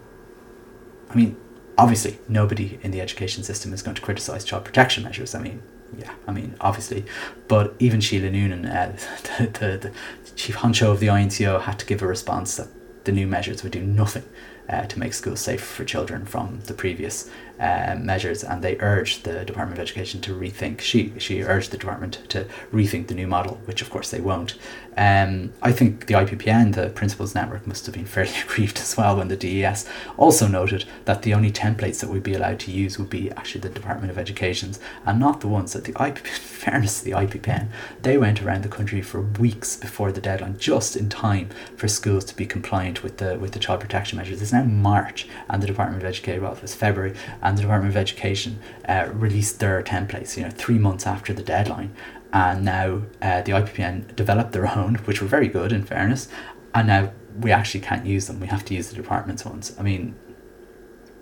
I 1.10 1.16
mean, 1.16 1.38
obviously 1.78 2.20
nobody 2.28 2.80
in 2.82 2.92
the 2.92 3.02
education 3.02 3.44
system 3.44 3.74
is 3.74 3.82
going 3.82 3.96
to 3.96 4.02
criticize 4.02 4.44
child 4.44 4.66
protection 4.66 5.04
measures. 5.04 5.36
I 5.36 5.42
mean, 5.42 5.62
yeah, 5.98 6.14
I 6.28 6.32
mean, 6.32 6.56
obviously, 6.62 7.06
but 7.48 7.76
even 7.80 8.02
Sheila 8.02 8.30
Nunan, 8.30 8.66
uh, 8.66 8.92
the, 9.38 9.60
the, 9.60 9.78
the 9.90 9.92
chief 10.36 10.58
honcho 10.58 10.92
of 10.92 11.00
the 11.00 11.08
INTO, 11.08 11.60
had 11.60 11.80
to 11.80 11.86
give 11.86 12.02
a 12.02 12.08
response 12.08 12.58
that 12.58 12.68
the 13.06 13.12
new 13.12 13.28
measures 13.28 13.64
would 13.64 13.72
do 13.72 13.84
nothing 13.84 14.24
uh, 14.68 14.86
to 14.86 15.00
make 15.00 15.14
schools 15.14 15.40
safe 15.40 15.64
for 15.64 15.86
children 15.86 16.26
from 16.26 16.62
the 16.66 16.74
previous 16.74 17.30
uh, 17.60 17.96
measures, 18.00 18.44
and 18.44 18.64
they 18.64 18.78
urged 18.80 19.24
the 19.24 19.46
Department 19.46 19.80
of 19.80 19.84
Education 19.84 20.22
to 20.22 20.36
rethink. 20.36 20.82
She 20.82 21.14
she 21.18 21.42
urged 21.42 21.72
the 21.72 21.78
department 21.78 22.20
to 22.30 22.48
rethink 22.72 23.08
the 23.08 23.16
new 23.16 23.28
model, 23.28 23.60
which 23.66 23.82
of 23.82 23.90
course 23.90 24.12
they 24.12 24.22
won't. 24.22 24.56
Um, 24.98 25.52
I 25.62 25.74
think 25.74 26.08
the 26.08 26.14
IPPN, 26.14 26.74
the 26.74 26.90
Principals 26.90 27.36
Network, 27.36 27.68
must 27.68 27.86
have 27.86 27.96
been 27.96 28.06
fairly 28.16 28.34
aggrieved 28.42 28.78
as 28.80 28.96
well 28.98 29.18
when 29.18 29.28
the 29.28 29.36
DES 29.36 29.88
also 30.18 30.48
noted 30.48 30.86
that 31.06 31.24
the 31.24 31.34
only 31.34 31.52
templates 31.52 32.00
that 32.00 32.10
we'd 32.10 32.24
be 32.24 32.34
allowed 32.34 32.60
to 32.62 32.72
use 32.72 32.98
would 32.98 33.10
be 33.10 33.30
actually 33.32 33.62
the 33.62 33.70
Department 33.70 34.12
of 34.12 34.18
Education's 34.18 34.80
and 35.06 35.20
not 35.20 35.42
the 35.42 35.48
ones 35.48 35.74
that 35.74 35.84
the 35.84 35.94
IPPN, 35.94 36.28
fairness 36.56 37.02
the 37.02 37.12
IPPN, 37.12 37.68
they 38.02 38.18
went 38.18 38.42
around 38.42 38.64
the 38.64 38.70
country 38.70 39.02
for 39.02 39.22
weeks 39.22 39.76
before 39.76 40.12
the 40.12 40.22
deadline, 40.22 40.58
just 40.58 40.96
in 40.96 41.10
time 41.10 41.50
for 41.76 41.88
schools 41.88 42.26
to 42.26 42.36
be 42.36 42.46
compliant 42.46 43.04
with 43.04 43.18
the 43.18 43.38
with 43.38 43.52
the 43.52 43.60
child 43.60 43.82
protection 43.82 44.18
measures. 44.18 44.42
It's 44.42 44.54
now 44.54 44.64
March, 44.64 45.28
and 45.50 45.62
the 45.62 45.68
Department 45.68 46.02
of 46.02 46.08
Education, 46.08 46.42
well, 46.44 46.54
it 46.54 46.62
was 46.62 46.76
February, 46.76 47.16
and 47.46 47.58
the 47.58 47.62
Department 47.62 47.94
of 47.94 47.98
Education 47.98 48.60
uh, 48.90 49.08
released 49.14 49.60
their 49.60 49.82
templates, 49.84 50.36
you 50.36 50.44
know, 50.44 50.50
three 50.50 50.80
months 50.80 51.08
after 51.08 51.32
the 51.34 51.44
deadline 51.44 51.96
and 52.36 52.66
now 52.66 53.02
uh, 53.22 53.42
the 53.44 53.54
IPPN 53.54 54.14
developed 54.14 54.52
their 54.52 54.68
own, 54.78 54.96
which 55.06 55.22
were 55.22 55.28
very 55.28 55.48
good 55.48 55.72
in 55.72 55.86
fairness, 55.86 56.28
and 56.74 56.88
now 56.88 57.14
we 57.40 57.50
actually 57.50 57.80
can't 57.80 58.06
use 58.06 58.28
them. 58.28 58.42
We 58.42 58.48
have 58.48 58.66
to 58.66 58.74
use 58.74 58.90
the 58.90 58.96
department's 58.96 59.46
ones. 59.46 59.74
I 59.80 59.84
mean, 59.84 60.16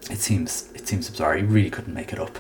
it 0.10 0.18
seems 0.18 0.72
it 0.74 0.88
seems 0.88 1.12
bizarre. 1.12 1.38
You 1.38 1.46
really 1.46 1.70
couldn't 1.70 1.94
make 1.94 2.12
it 2.14 2.20
up. 2.20 2.40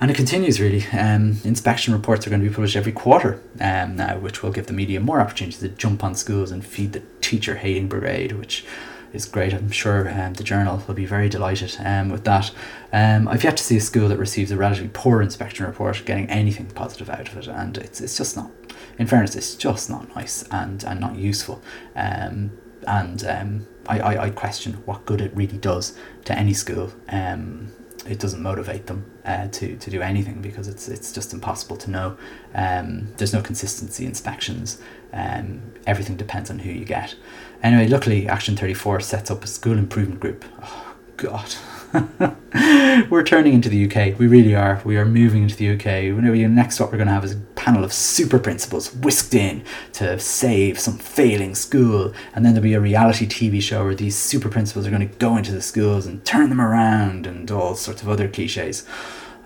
And 0.00 0.10
it 0.10 0.16
continues 0.16 0.58
really. 0.58 0.86
Um, 0.92 1.38
inspection 1.44 1.92
reports 1.92 2.26
are 2.26 2.30
going 2.30 2.40
to 2.40 2.48
be 2.48 2.54
published 2.54 2.76
every 2.76 2.92
quarter 2.92 3.42
um, 3.60 3.96
now, 3.96 4.18
which 4.18 4.42
will 4.42 4.52
give 4.52 4.68
the 4.68 4.72
media 4.72 5.00
more 5.00 5.20
opportunities 5.20 5.60
to 5.60 5.68
jump 5.68 6.02
on 6.02 6.14
schools 6.14 6.50
and 6.50 6.64
feed 6.64 6.94
the 6.94 7.02
teacher 7.20 7.56
hating 7.56 7.88
brigade, 7.88 8.32
which 8.32 8.64
is 9.12 9.26
great. 9.26 9.54
I'm 9.54 9.70
sure 9.70 10.08
um, 10.08 10.34
the 10.34 10.44
journal 10.44 10.82
will 10.86 10.94
be 10.94 11.06
very 11.06 11.28
delighted 11.28 11.76
um, 11.84 12.08
with 12.08 12.24
that. 12.24 12.50
Um, 12.92 13.28
I've 13.28 13.44
yet 13.44 13.56
to 13.56 13.64
see 13.64 13.76
a 13.76 13.80
school 13.80 14.08
that 14.08 14.18
receives 14.18 14.50
a 14.50 14.56
relatively 14.56 14.90
poor 14.92 15.22
inspection 15.22 15.66
report 15.66 16.02
getting 16.04 16.28
anything 16.28 16.66
positive 16.66 17.10
out 17.10 17.28
of 17.28 17.36
it, 17.36 17.48
and 17.48 17.78
it's, 17.78 18.00
it's 18.00 18.16
just 18.16 18.36
not, 18.36 18.50
in 18.98 19.06
fairness, 19.06 19.36
it's 19.36 19.54
just 19.54 19.90
not 19.90 20.14
nice 20.14 20.44
and, 20.50 20.84
and 20.84 21.00
not 21.00 21.16
useful. 21.16 21.62
Um, 21.96 22.52
and 22.86 23.24
um, 23.24 23.66
I, 23.86 24.00
I, 24.00 24.24
I 24.24 24.30
question 24.30 24.74
what 24.84 25.04
good 25.04 25.20
it 25.20 25.34
really 25.34 25.58
does 25.58 25.96
to 26.24 26.38
any 26.38 26.54
school. 26.54 26.92
Um, 27.08 27.72
it 28.06 28.18
doesn't 28.18 28.42
motivate 28.42 28.86
them 28.86 29.10
uh, 29.24 29.48
to, 29.48 29.76
to 29.76 29.90
do 29.90 30.00
anything 30.00 30.40
because 30.40 30.68
it's 30.68 30.88
it's 30.88 31.12
just 31.12 31.34
impossible 31.34 31.76
to 31.76 31.90
know. 31.90 32.16
Um, 32.54 33.12
there's 33.16 33.34
no 33.34 33.42
consistency 33.42 34.06
inspections. 34.06 34.80
Um, 35.12 35.74
everything 35.86 36.16
depends 36.16 36.50
on 36.50 36.60
who 36.60 36.70
you 36.70 36.84
get. 36.84 37.14
Anyway, 37.62 37.88
luckily, 37.88 38.28
Action 38.28 38.56
34 38.56 39.00
sets 39.00 39.30
up 39.30 39.42
a 39.42 39.46
school 39.46 39.76
improvement 39.76 40.20
group. 40.20 40.44
Oh, 40.62 40.94
God. 41.16 41.54
we're 43.10 43.24
turning 43.24 43.54
into 43.54 43.68
the 43.68 43.86
UK. 43.86 44.18
We 44.18 44.26
really 44.26 44.54
are. 44.54 44.80
We 44.84 44.96
are 44.96 45.04
moving 45.04 45.42
into 45.42 45.56
the 45.56 45.70
UK. 45.70 46.14
Next, 46.50 46.78
what 46.78 46.90
we're 46.90 46.98
going 46.98 47.08
to 47.08 47.14
have 47.14 47.24
is 47.24 47.32
a 47.32 47.40
panel 47.56 47.82
of 47.82 47.92
super 47.92 48.38
principals 48.38 48.94
whisked 48.94 49.34
in 49.34 49.64
to 49.94 50.18
save 50.20 50.78
some 50.78 50.98
failing 50.98 51.54
school. 51.54 52.12
And 52.34 52.44
then 52.44 52.54
there'll 52.54 52.62
be 52.62 52.74
a 52.74 52.80
reality 52.80 53.26
TV 53.26 53.60
show 53.62 53.84
where 53.84 53.94
these 53.94 54.16
super 54.16 54.48
principals 54.48 54.86
are 54.86 54.90
going 54.90 55.08
to 55.08 55.16
go 55.16 55.36
into 55.36 55.52
the 55.52 55.62
schools 55.62 56.06
and 56.06 56.24
turn 56.24 56.50
them 56.50 56.60
around 56.60 57.26
and 57.26 57.50
all 57.50 57.74
sorts 57.74 58.02
of 58.02 58.08
other 58.08 58.28
cliches. 58.28 58.84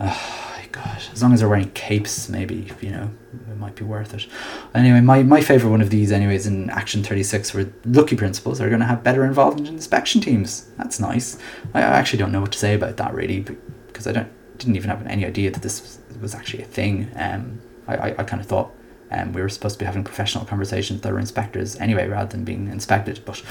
Ah. 0.00 0.51
God, 0.72 1.02
as 1.12 1.22
long 1.22 1.32
as 1.32 1.40
they're 1.40 1.48
wearing 1.48 1.70
capes, 1.72 2.28
maybe, 2.28 2.70
you 2.80 2.90
know, 2.90 3.10
it 3.50 3.58
might 3.58 3.76
be 3.76 3.84
worth 3.84 4.14
it. 4.14 4.26
Anyway, 4.74 5.00
my, 5.00 5.22
my 5.22 5.40
favourite 5.40 5.70
one 5.70 5.82
of 5.82 5.90
these, 5.90 6.10
anyways, 6.10 6.46
in 6.46 6.70
Action 6.70 7.02
36, 7.02 7.54
where 7.54 7.72
lucky 7.84 8.16
principals 8.16 8.60
are 8.60 8.68
going 8.68 8.80
to 8.80 8.86
have 8.86 9.04
better 9.04 9.24
involvement 9.24 9.68
in 9.68 9.74
inspection 9.74 10.20
teams. 10.20 10.70
That's 10.78 10.98
nice. 10.98 11.38
I 11.74 11.82
actually 11.82 12.18
don't 12.18 12.32
know 12.32 12.40
what 12.40 12.52
to 12.52 12.58
say 12.58 12.74
about 12.74 12.96
that, 12.96 13.14
really, 13.14 13.40
because 13.86 14.06
I 14.06 14.12
don't 14.12 14.30
didn't 14.58 14.76
even 14.76 14.90
have 14.90 15.04
any 15.06 15.26
idea 15.26 15.50
that 15.50 15.62
this 15.62 15.80
was, 15.80 16.18
was 16.20 16.34
actually 16.34 16.62
a 16.62 16.66
thing. 16.66 17.10
Um, 17.16 17.60
I, 17.86 17.96
I, 17.96 18.08
I 18.18 18.24
kind 18.24 18.40
of 18.40 18.46
thought 18.46 18.72
um, 19.10 19.32
we 19.32 19.42
were 19.42 19.48
supposed 19.48 19.74
to 19.74 19.78
be 19.78 19.86
having 19.86 20.04
professional 20.04 20.44
conversations 20.44 21.00
with 21.00 21.06
our 21.06 21.18
inspectors 21.18 21.76
anyway, 21.76 22.08
rather 22.08 22.30
than 22.30 22.44
being 22.44 22.68
inspected, 22.68 23.20
but 23.24 23.42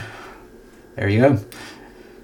there 0.95 1.09
you 1.09 1.21
go. 1.21 1.39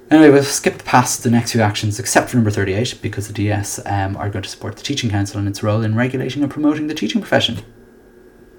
Anyway, 0.09 0.29
we'll 0.29 0.43
skip 0.43 0.85
past 0.85 1.23
the 1.23 1.29
next 1.29 1.51
few 1.51 1.61
actions 1.61 1.99
except 1.99 2.29
for 2.29 2.37
number 2.37 2.49
38 2.49 2.99
because 3.01 3.27
the 3.27 3.33
DS 3.33 3.85
um, 3.85 4.15
are 4.15 4.29
going 4.29 4.43
to 4.43 4.49
support 4.49 4.77
the 4.77 4.81
Teaching 4.81 5.09
Council 5.09 5.39
in 5.39 5.47
its 5.47 5.61
role 5.61 5.81
in 5.81 5.95
regulating 5.95 6.41
and 6.43 6.51
promoting 6.51 6.87
the 6.87 6.93
teaching 6.93 7.19
profession, 7.19 7.57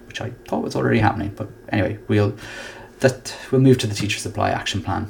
which 0.07 0.21
I 0.21 0.31
thought 0.47 0.63
was 0.63 0.77
already 0.77 0.99
happening. 0.99 1.33
But 1.35 1.49
anyway, 1.71 1.99
we'll 2.07 2.37
that 3.01 3.35
we'll 3.51 3.63
move 3.63 3.79
to 3.79 3.87
the 3.87 3.95
teacher 3.95 4.19
supply 4.19 4.51
action 4.51 4.83
plan. 4.83 5.09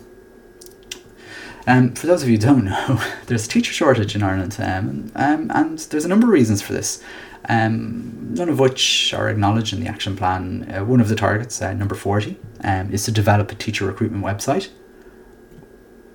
Um, 1.67 1.95
for 1.95 2.07
those 2.07 2.23
of 2.23 2.29
you 2.29 2.37
who 2.37 2.43
don't 2.43 2.65
know, 2.67 3.03
there's 3.27 3.47
a 3.47 3.49
teacher 3.49 3.73
shortage 3.73 4.15
in 4.15 4.23
Ireland, 4.23 4.57
um, 4.61 5.11
um, 5.17 5.51
and 5.53 5.79
there's 5.79 6.05
a 6.05 6.09
number 6.09 6.27
of 6.27 6.33
reasons 6.33 6.63
for 6.63 6.73
this. 6.73 7.03
um, 7.49 8.35
none 8.35 8.49
of 8.49 8.59
which 8.59 9.13
are 9.15 9.29
acknowledged 9.29 9.73
in 9.73 9.81
the 9.81 9.89
action 9.89 10.17
plan. 10.17 10.71
Uh, 10.73 10.85
one 10.85 11.01
of 11.01 11.09
the 11.09 11.17
targets, 11.17 11.61
uh, 11.63 11.73
number 11.73 11.95
40, 11.95 12.37
um, 12.63 12.93
is 12.93 13.05
to 13.05 13.11
develop 13.11 13.51
a 13.51 13.55
teacher 13.55 13.87
recruitment 13.87 14.25
website. 14.25 14.69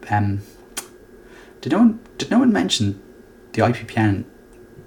Um, 0.10 0.42
did, 1.62 1.72
no 1.72 1.80
one, 1.80 2.00
did 2.18 2.32
no 2.32 2.40
one 2.40 2.52
mention 2.52 3.02
the 3.54 3.62
IPPN 3.62 4.26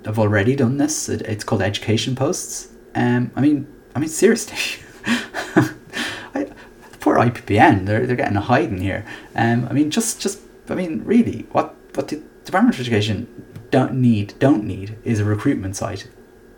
have 0.04 0.18
already 0.18 0.56
done 0.56 0.78
this? 0.78 1.08
It, 1.08 1.22
it's 1.22 1.44
called 1.44 1.62
Education 1.62 2.14
Posts. 2.14 2.68
Um, 2.94 3.30
I 3.34 3.40
mean, 3.40 3.66
I 3.94 3.98
mean 3.98 4.08
seriously. 4.08 4.82
I, 6.34 6.50
poor 7.00 7.16
IPPN, 7.16 7.86
they're, 7.86 8.06
they're 8.06 8.16
getting 8.16 8.36
a 8.36 8.42
hiding 8.42 8.78
here. 8.78 9.04
Um, 9.34 9.66
I 9.70 9.72
mean, 9.72 9.90
just, 9.90 10.20
just, 10.20 10.40
I 10.68 10.74
mean, 10.74 11.02
really, 11.04 11.46
what, 11.52 11.74
what 11.94 12.08
the 12.08 12.22
Department 12.44 12.74
of 12.74 12.80
Education 12.80 13.44
don't 13.70 13.94
need, 13.94 14.34
don't 14.38 14.64
need 14.64 14.96
is 15.04 15.20
a 15.20 15.24
recruitment 15.24 15.76
site 15.76 16.08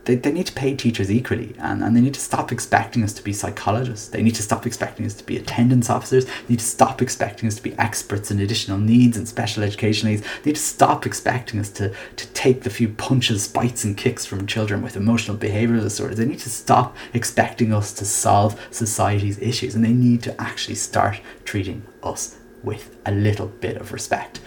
they, 0.08 0.14
they 0.14 0.32
need 0.32 0.46
to 0.46 0.54
pay 0.54 0.74
teachers 0.74 1.10
equally 1.10 1.54
and, 1.58 1.84
and 1.84 1.94
they 1.94 2.00
need 2.00 2.14
to 2.14 2.20
stop 2.20 2.50
expecting 2.50 3.04
us 3.04 3.12
to 3.12 3.22
be 3.22 3.34
psychologists. 3.34 4.08
They 4.08 4.22
need 4.22 4.34
to 4.36 4.42
stop 4.42 4.64
expecting 4.64 5.04
us 5.04 5.12
to 5.16 5.24
be 5.24 5.36
attendance 5.36 5.90
officers. 5.90 6.24
They 6.24 6.32
need 6.48 6.60
to 6.60 6.64
stop 6.64 7.02
expecting 7.02 7.46
us 7.46 7.56
to 7.56 7.62
be 7.62 7.74
experts 7.78 8.30
in 8.30 8.40
additional 8.40 8.78
needs 8.78 9.18
and 9.18 9.28
special 9.28 9.62
education 9.62 10.08
needs. 10.08 10.22
They 10.22 10.50
need 10.50 10.56
to 10.56 10.62
stop 10.62 11.04
expecting 11.04 11.60
us 11.60 11.68
to, 11.72 11.92
to 12.16 12.26
take 12.28 12.62
the 12.62 12.70
few 12.70 12.88
punches, 12.88 13.46
bites, 13.48 13.84
and 13.84 13.98
kicks 13.98 14.24
from 14.24 14.46
children 14.46 14.80
with 14.80 14.96
emotional 14.96 15.36
behavioural 15.36 15.82
disorders. 15.82 16.16
They 16.16 16.24
need 16.24 16.38
to 16.38 16.50
stop 16.50 16.96
expecting 17.12 17.74
us 17.74 17.92
to 17.92 18.06
solve 18.06 18.58
society's 18.70 19.38
issues 19.40 19.74
and 19.74 19.84
they 19.84 19.92
need 19.92 20.22
to 20.22 20.40
actually 20.40 20.76
start 20.76 21.20
treating 21.44 21.82
us 22.02 22.38
with 22.62 22.96
a 23.04 23.12
little 23.12 23.48
bit 23.48 23.76
of 23.76 23.92
respect. 23.92 24.40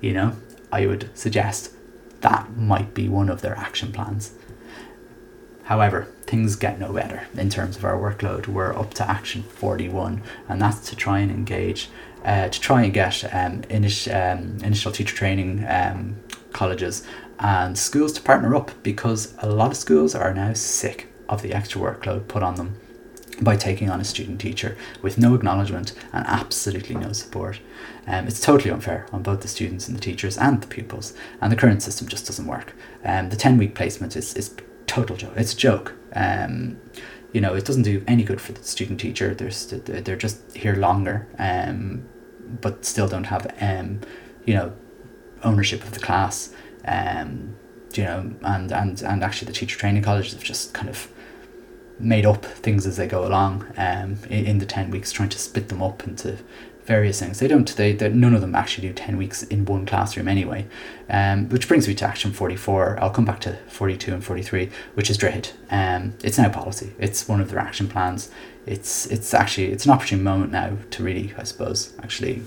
You 0.00 0.12
know, 0.12 0.36
I 0.70 0.86
would 0.86 1.10
suggest 1.18 1.72
that 2.20 2.56
might 2.56 2.94
be 2.94 3.08
one 3.08 3.28
of 3.28 3.40
their 3.40 3.56
action 3.56 3.90
plans. 3.90 4.34
However, 5.70 6.08
things 6.26 6.56
get 6.56 6.80
no 6.80 6.92
better 6.92 7.28
in 7.36 7.48
terms 7.48 7.76
of 7.76 7.84
our 7.84 7.96
workload. 7.96 8.48
We're 8.48 8.76
up 8.76 8.92
to 8.94 9.08
action 9.08 9.44
41, 9.44 10.20
and 10.48 10.60
that's 10.60 10.90
to 10.90 10.96
try 10.96 11.20
and 11.20 11.30
engage, 11.30 11.88
uh, 12.24 12.48
to 12.48 12.60
try 12.60 12.82
and 12.82 12.92
get 12.92 13.22
um, 13.32 13.62
init- 13.62 14.12
um, 14.12 14.58
initial 14.64 14.90
teacher 14.90 15.14
training 15.14 15.64
um, 15.68 16.16
colleges 16.52 17.06
and 17.38 17.78
schools 17.78 18.12
to 18.14 18.20
partner 18.20 18.56
up 18.56 18.72
because 18.82 19.32
a 19.38 19.48
lot 19.48 19.70
of 19.70 19.76
schools 19.76 20.12
are 20.12 20.34
now 20.34 20.52
sick 20.54 21.06
of 21.28 21.40
the 21.40 21.54
extra 21.54 21.80
workload 21.80 22.26
put 22.26 22.42
on 22.42 22.56
them 22.56 22.74
by 23.40 23.54
taking 23.54 23.88
on 23.88 24.00
a 24.00 24.04
student 24.04 24.40
teacher 24.40 24.76
with 25.02 25.18
no 25.18 25.36
acknowledgement 25.36 25.92
and 26.12 26.26
absolutely 26.26 26.96
no 26.96 27.12
support. 27.12 27.60
Um, 28.08 28.26
it's 28.26 28.40
totally 28.40 28.72
unfair 28.72 29.06
on 29.12 29.22
both 29.22 29.42
the 29.42 29.48
students 29.48 29.86
and 29.86 29.96
the 29.96 30.02
teachers 30.02 30.36
and 30.36 30.60
the 30.60 30.66
pupils, 30.66 31.14
and 31.40 31.52
the 31.52 31.56
current 31.56 31.80
system 31.84 32.08
just 32.08 32.26
doesn't 32.26 32.48
work. 32.48 32.74
Um, 33.04 33.30
the 33.30 33.36
10 33.36 33.56
week 33.56 33.76
placement 33.76 34.16
is, 34.16 34.34
is 34.34 34.52
total 34.90 35.16
joke. 35.16 35.32
It's 35.36 35.54
a 35.54 35.56
joke. 35.56 35.94
Um, 36.14 36.80
you 37.32 37.40
know, 37.40 37.54
it 37.54 37.64
doesn't 37.64 37.84
do 37.84 38.02
any 38.08 38.24
good 38.24 38.40
for 38.40 38.52
the 38.52 38.62
student 38.62 38.98
teacher. 39.00 39.34
There's 39.34 39.66
they're 39.66 40.16
just 40.16 40.38
here 40.56 40.74
longer, 40.74 41.28
um, 41.38 42.04
but 42.60 42.84
still 42.84 43.08
don't 43.08 43.24
have 43.24 43.54
um, 43.60 44.00
you 44.44 44.54
know, 44.54 44.72
ownership 45.44 45.82
of 45.84 45.92
the 45.92 46.00
class. 46.00 46.52
Um, 46.84 47.56
you 47.94 48.04
know, 48.04 48.32
and 48.42 48.72
and 48.72 49.02
and 49.02 49.22
actually 49.22 49.46
the 49.46 49.52
teacher 49.52 49.78
training 49.78 50.02
colleges 50.02 50.32
have 50.32 50.42
just 50.42 50.74
kind 50.74 50.88
of 50.88 51.08
made 52.00 52.26
up 52.26 52.44
things 52.44 52.86
as 52.86 52.96
they 52.96 53.06
go 53.06 53.24
along. 53.24 53.66
Um, 53.76 54.18
in, 54.28 54.46
in 54.46 54.58
the 54.58 54.66
ten 54.66 54.90
weeks, 54.90 55.12
trying 55.12 55.28
to 55.28 55.38
split 55.38 55.68
them 55.68 55.82
up 55.82 56.04
into 56.06 56.38
various 56.90 57.20
things. 57.20 57.38
They 57.38 57.46
don't. 57.46 57.68
They, 57.76 57.92
they 57.92 58.08
none 58.08 58.34
of 58.34 58.40
them 58.40 58.56
actually 58.56 58.88
do 58.88 58.92
ten 58.92 59.16
weeks 59.16 59.44
in 59.44 59.64
one 59.64 59.86
classroom 59.86 60.26
anyway. 60.26 60.66
Um, 61.08 61.48
which 61.48 61.68
brings 61.68 61.86
me 61.86 61.94
to 61.94 62.04
action 62.04 62.32
forty 62.32 62.56
four. 62.56 62.98
I'll 63.00 63.16
come 63.18 63.24
back 63.24 63.38
to 63.42 63.56
forty 63.68 63.96
two 63.96 64.12
and 64.12 64.24
forty 64.24 64.42
three, 64.42 64.70
which 64.94 65.08
is 65.08 65.16
Droichead. 65.16 65.52
Um, 65.70 66.14
it's 66.24 66.36
now 66.36 66.48
policy. 66.48 66.92
It's 66.98 67.28
one 67.28 67.40
of 67.40 67.48
their 67.50 67.60
action 67.60 67.86
plans. 67.86 68.28
It's 68.66 69.06
it's 69.06 69.32
actually 69.32 69.66
it's 69.70 69.84
an 69.84 69.92
opportune 69.92 70.24
moment 70.24 70.50
now 70.50 70.78
to 70.90 71.04
really, 71.04 71.32
I 71.38 71.44
suppose, 71.44 71.94
actually, 72.02 72.42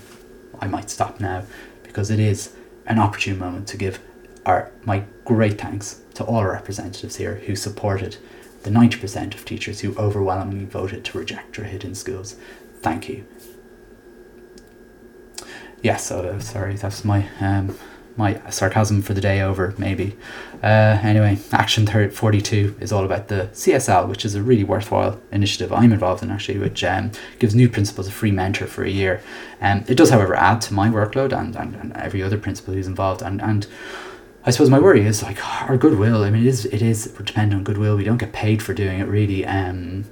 I 0.60 0.66
might 0.66 0.90
stop 0.90 1.20
now 1.20 1.44
because 1.82 2.10
it 2.10 2.20
is 2.20 2.52
an 2.86 2.98
opportune 2.98 3.38
moment 3.38 3.66
to 3.68 3.78
give 3.78 3.98
our 4.44 4.70
my 4.84 5.04
great 5.24 5.58
thanks 5.58 6.02
to 6.16 6.24
all 6.24 6.36
our 6.36 6.52
representatives 6.52 7.16
here 7.16 7.36
who 7.46 7.56
supported 7.56 8.18
the 8.62 8.70
90% 8.70 9.34
of 9.34 9.44
teachers 9.44 9.80
who 9.80 9.96
overwhelmingly 9.96 10.64
voted 10.66 11.04
to 11.04 11.18
reject 11.18 11.56
Droichead 11.56 11.84
in 11.84 11.94
schools. 11.94 12.36
Thank 12.82 13.08
you 13.08 13.26
yeah, 15.84 15.96
so 15.96 16.20
uh, 16.20 16.40
sorry, 16.40 16.76
that's 16.76 17.04
my 17.04 17.28
um, 17.40 17.78
my 18.16 18.40
sarcasm 18.48 19.02
for 19.02 19.12
the 19.12 19.20
day 19.20 19.42
over, 19.42 19.74
maybe. 19.76 20.16
Uh, 20.62 20.98
anyway, 21.02 21.36
Action 21.52 21.86
42 21.86 22.76
is 22.80 22.92
all 22.92 23.04
about 23.04 23.28
the 23.28 23.50
CSL, 23.52 24.08
which 24.08 24.24
is 24.24 24.34
a 24.34 24.42
really 24.42 24.64
worthwhile 24.64 25.20
initiative 25.30 25.72
I'm 25.72 25.92
involved 25.92 26.22
in 26.22 26.30
actually, 26.30 26.58
which 26.58 26.82
um, 26.84 27.10
gives 27.38 27.54
new 27.54 27.68
principals 27.68 28.06
a 28.08 28.12
free 28.12 28.30
mentor 28.30 28.66
for 28.66 28.84
a 28.84 28.88
year. 28.88 29.20
Um, 29.60 29.84
it 29.88 29.96
does, 29.96 30.10
however, 30.10 30.34
add 30.36 30.60
to 30.62 30.74
my 30.74 30.88
workload 30.88 31.38
and, 31.38 31.54
and, 31.56 31.74
and 31.74 31.92
every 31.96 32.22
other 32.22 32.38
principal 32.38 32.72
who's 32.72 32.86
involved. 32.86 33.20
And, 33.20 33.42
and 33.42 33.66
I 34.46 34.52
suppose 34.52 34.70
my 34.70 34.78
worry 34.78 35.04
is 35.04 35.22
like 35.22 35.44
our 35.68 35.76
goodwill. 35.76 36.22
I 36.22 36.30
mean, 36.30 36.44
it 36.44 36.48
is 36.48 36.66
it 36.66 36.82
is 36.82 37.06
dependent 37.06 37.58
on 37.58 37.64
goodwill. 37.64 37.96
We 37.96 38.04
don't 38.04 38.18
get 38.18 38.32
paid 38.32 38.62
for 38.62 38.72
doing 38.72 39.00
it 39.00 39.08
really. 39.08 39.44
Um, 39.44 40.04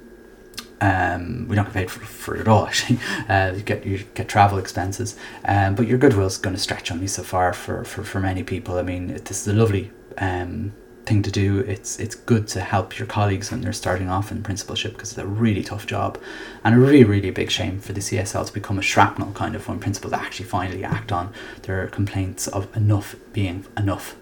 um, 0.83 1.47
we 1.47 1.55
don't 1.55 1.63
get 1.65 1.73
paid 1.73 1.91
for, 1.91 2.01
for 2.01 2.35
it 2.35 2.41
at 2.41 2.47
all. 2.49 2.67
Actually, 2.67 2.99
uh, 3.29 3.53
you 3.55 3.63
get 3.63 3.85
you 3.85 4.03
get 4.15 4.27
travel 4.27 4.57
expenses, 4.57 5.15
um, 5.45 5.75
but 5.75 5.87
your 5.87 5.97
goodwill 5.97 6.27
is 6.27 6.37
going 6.37 6.55
to 6.55 6.61
stretch 6.61 6.91
only 6.91 7.07
so 7.07 7.23
far 7.23 7.53
for, 7.53 7.85
for, 7.85 8.03
for 8.03 8.19
many 8.19 8.43
people. 8.43 8.77
I 8.77 8.81
mean, 8.81 9.09
it, 9.09 9.25
this 9.25 9.41
is 9.41 9.47
a 9.47 9.53
lovely 9.53 9.91
um, 10.17 10.73
thing 11.05 11.23
to 11.23 11.31
do. 11.31 11.59
It's 11.59 11.99
it's 11.99 12.15
good 12.15 12.49
to 12.49 12.59
help 12.59 12.99
your 12.99 13.07
colleagues 13.07 13.49
when 13.49 13.61
they're 13.61 13.71
starting 13.71 14.09
off 14.09 14.29
in 14.29 14.43
principalship 14.43 14.93
because 14.93 15.11
it's 15.11 15.17
a 15.19 15.25
really 15.25 15.63
tough 15.63 15.87
job, 15.87 16.19
and 16.65 16.75
a 16.75 16.77
really 16.77 17.05
really 17.05 17.31
big 17.31 17.49
shame 17.49 17.79
for 17.79 17.93
the 17.93 18.01
CSL 18.01 18.45
to 18.45 18.53
become 18.53 18.77
a 18.77 18.81
shrapnel 18.81 19.31
kind 19.31 19.55
of 19.55 19.65
when 19.69 19.79
principals 19.79 20.11
actually 20.11 20.47
finally 20.47 20.83
act 20.83 21.13
on 21.13 21.33
their 21.61 21.87
complaints 21.87 22.49
of 22.49 22.75
enough 22.75 23.15
being 23.31 23.65
enough. 23.77 24.17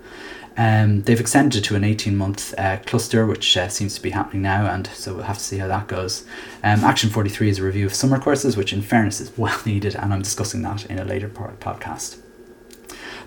Um, 0.57 1.01
they've 1.03 1.19
extended 1.19 1.59
it 1.59 1.65
to 1.65 1.75
an 1.75 1.83
18 1.83 2.15
month 2.15 2.53
uh, 2.57 2.77
cluster, 2.85 3.25
which 3.25 3.55
uh, 3.55 3.69
seems 3.69 3.95
to 3.95 4.01
be 4.01 4.09
happening 4.09 4.41
now, 4.41 4.65
and 4.65 4.87
so 4.87 5.15
we'll 5.15 5.23
have 5.23 5.37
to 5.37 5.43
see 5.43 5.57
how 5.57 5.67
that 5.67 5.87
goes. 5.87 6.25
Um, 6.63 6.83
Action 6.83 7.09
43 7.09 7.49
is 7.49 7.59
a 7.59 7.63
review 7.63 7.85
of 7.85 7.93
summer 7.93 8.19
courses, 8.19 8.57
which 8.57 8.73
in 8.73 8.81
fairness 8.81 9.21
is 9.21 9.31
well 9.37 9.59
needed, 9.65 9.95
and 9.95 10.13
I'm 10.13 10.21
discussing 10.21 10.61
that 10.63 10.85
in 10.85 10.99
a 10.99 11.05
later 11.05 11.29
podcast. 11.29 12.17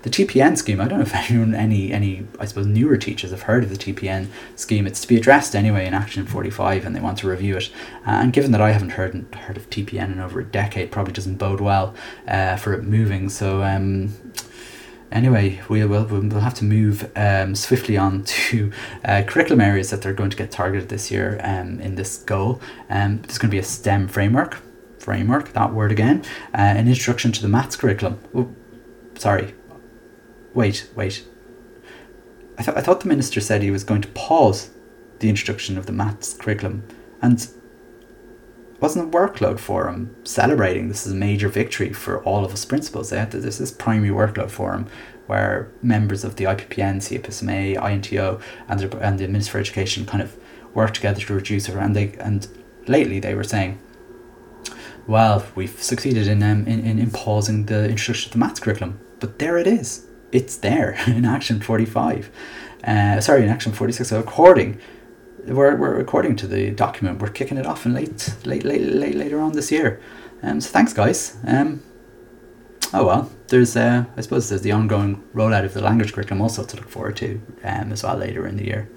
The 0.03 0.11
TPN 0.11 0.55
scheme, 0.55 0.79
I 0.79 0.87
don't 0.87 0.99
know 0.99 1.05
if 1.05 1.15
anyone, 1.31 1.55
any, 1.55 1.91
any, 1.91 2.27
I 2.39 2.45
suppose, 2.45 2.67
newer 2.67 2.95
teachers 2.95 3.31
have 3.31 3.41
heard 3.41 3.63
of 3.63 3.71
the 3.71 3.75
TPN 3.75 4.27
scheme. 4.55 4.85
It's 4.85 5.01
to 5.01 5.07
be 5.07 5.17
addressed 5.17 5.55
anyway 5.55 5.87
in 5.87 5.95
Action 5.95 6.27
45, 6.27 6.85
and 6.85 6.95
they 6.95 6.99
want 6.99 7.17
to 7.19 7.27
review 7.27 7.57
it. 7.57 7.71
Uh, 8.05 8.11
and 8.11 8.31
given 8.31 8.51
that 8.51 8.61
I 8.61 8.71
haven't 8.71 8.91
heard 8.91 9.15
heard 9.33 9.57
of 9.57 9.67
TPN 9.71 10.11
in 10.11 10.19
over 10.19 10.39
a 10.39 10.45
decade, 10.45 10.91
probably 10.91 11.13
doesn't 11.13 11.37
bode 11.37 11.59
well 11.59 11.95
uh, 12.27 12.55
for 12.55 12.73
it 12.73 12.83
moving. 12.83 13.29
So, 13.29 13.63
um, 13.63 14.13
anyway, 15.11 15.61
we 15.69 15.85
will 15.85 16.05
we'll 16.05 16.39
have 16.39 16.53
to 16.55 16.65
move 16.65 17.11
um, 17.15 17.55
swiftly 17.55 17.97
on 17.97 18.23
to 18.25 18.71
uh, 19.03 19.23
curriculum 19.25 19.61
areas 19.61 19.89
that 19.89 20.01
they're 20.01 20.13
going 20.13 20.29
to 20.29 20.37
get 20.37 20.51
targeted 20.51 20.89
this 20.89 21.11
year 21.11 21.39
um, 21.43 21.79
in 21.79 21.95
this 21.95 22.17
goal. 22.17 22.61
Um, 22.89 23.21
there's 23.21 23.37
going 23.37 23.49
to 23.49 23.55
be 23.55 23.59
a 23.59 23.63
STEM 23.63 24.07
framework, 24.07 24.61
framework, 24.99 25.53
that 25.53 25.73
word 25.73 25.91
again, 25.91 26.23
uh, 26.53 26.57
an 26.57 26.87
introduction 26.87 27.31
to 27.33 27.41
the 27.41 27.47
maths 27.47 27.75
curriculum. 27.75 28.19
Oh, 28.33 28.53
sorry, 29.15 29.53
wait, 30.53 30.89
wait. 30.95 31.25
I, 32.57 32.63
th- 32.63 32.77
I 32.77 32.81
thought 32.81 33.01
the 33.01 33.07
minister 33.07 33.41
said 33.41 33.61
he 33.61 33.71
was 33.71 33.83
going 33.83 34.01
to 34.01 34.07
pause 34.09 34.69
the 35.19 35.29
introduction 35.29 35.77
of 35.77 35.85
the 35.85 35.91
maths 35.91 36.33
curriculum 36.33 36.87
and 37.21 37.47
wasn't 38.79 39.13
a 39.13 39.17
workload 39.17 39.59
for 39.59 39.87
him 39.87 40.15
celebrating. 40.23 40.87
This 40.87 41.05
is 41.05 41.13
a 41.13 41.15
major 41.15 41.47
victory 41.47 41.93
for 41.93 42.23
all 42.23 42.43
of 42.43 42.51
us 42.51 42.65
principals. 42.65 43.09
They 43.09 43.19
had 43.19 43.31
this 43.31 43.59
is 43.59 43.71
primary 43.71 44.13
workload 44.13 44.49
for 44.49 44.73
him 44.73 44.87
where 45.27 45.71
members 45.81 46.23
of 46.23 46.35
the 46.35 46.43
IPPN, 46.43 46.97
CPSMA, 46.97 47.81
INTO 47.81 48.39
and 48.67 48.79
the, 48.79 48.97
and 48.99 49.17
the 49.17 49.27
Minister 49.27 49.53
for 49.53 49.57
Education 49.59 50.05
kind 50.05 50.21
of 50.21 50.37
work 50.73 50.93
together 50.93 51.21
to 51.21 51.33
reduce 51.33 51.67
it. 51.69 51.75
And 51.75 51.95
they 51.95 52.13
and 52.19 52.47
lately 52.87 53.19
they 53.19 53.33
were 53.33 53.43
saying 53.43 53.79
well 55.07 55.45
we've 55.55 55.81
succeeded 55.81 56.27
in, 56.27 56.43
um, 56.43 56.67
in, 56.67 56.79
in, 56.85 56.99
in 56.99 57.11
pausing 57.11 57.65
the 57.65 57.89
introduction 57.89 58.31
to 58.31 58.37
the 58.37 58.39
maths 58.39 58.59
curriculum. 58.59 58.99
But 59.19 59.39
there 59.39 59.57
it 59.57 59.67
is. 59.67 60.05
It's 60.31 60.57
there 60.57 60.97
in 61.07 61.25
action 61.25 61.61
45 61.61 62.29
uh, 62.85 63.19
sorry 63.21 63.43
in 63.43 63.49
action 63.49 63.71
46 63.71 64.09
so 64.09 64.19
according 64.19 64.79
we're, 65.47 65.75
we're 65.75 65.99
according 65.99 66.35
to 66.37 66.47
the 66.47 66.71
document. 66.71 67.21
We're 67.21 67.29
kicking 67.29 67.57
it 67.57 67.65
off 67.65 67.85
in 67.85 67.93
late 67.93 68.35
late 68.45 68.63
late, 68.63 68.81
late 68.81 69.15
later 69.15 69.39
on 69.39 69.53
this 69.53 69.71
year. 69.71 70.01
Um, 70.43 70.61
so 70.61 70.69
thanks 70.71 70.93
guys. 70.93 71.37
Um, 71.45 71.81
oh 72.93 73.05
well 73.05 73.31
there's 73.47 73.75
uh, 73.75 74.05
I 74.15 74.21
suppose 74.21 74.49
there's 74.49 74.61
the 74.61 74.71
ongoing 74.71 75.23
rollout 75.33 75.65
of 75.65 75.73
the 75.73 75.81
language 75.81 76.13
curriculum 76.13 76.41
also 76.41 76.63
to 76.63 76.77
look 76.77 76.89
forward 76.89 77.17
to 77.17 77.41
um, 77.63 77.91
as 77.91 78.03
well 78.03 78.15
later 78.15 78.47
in 78.47 78.57
the 78.57 78.65
year 78.65 78.89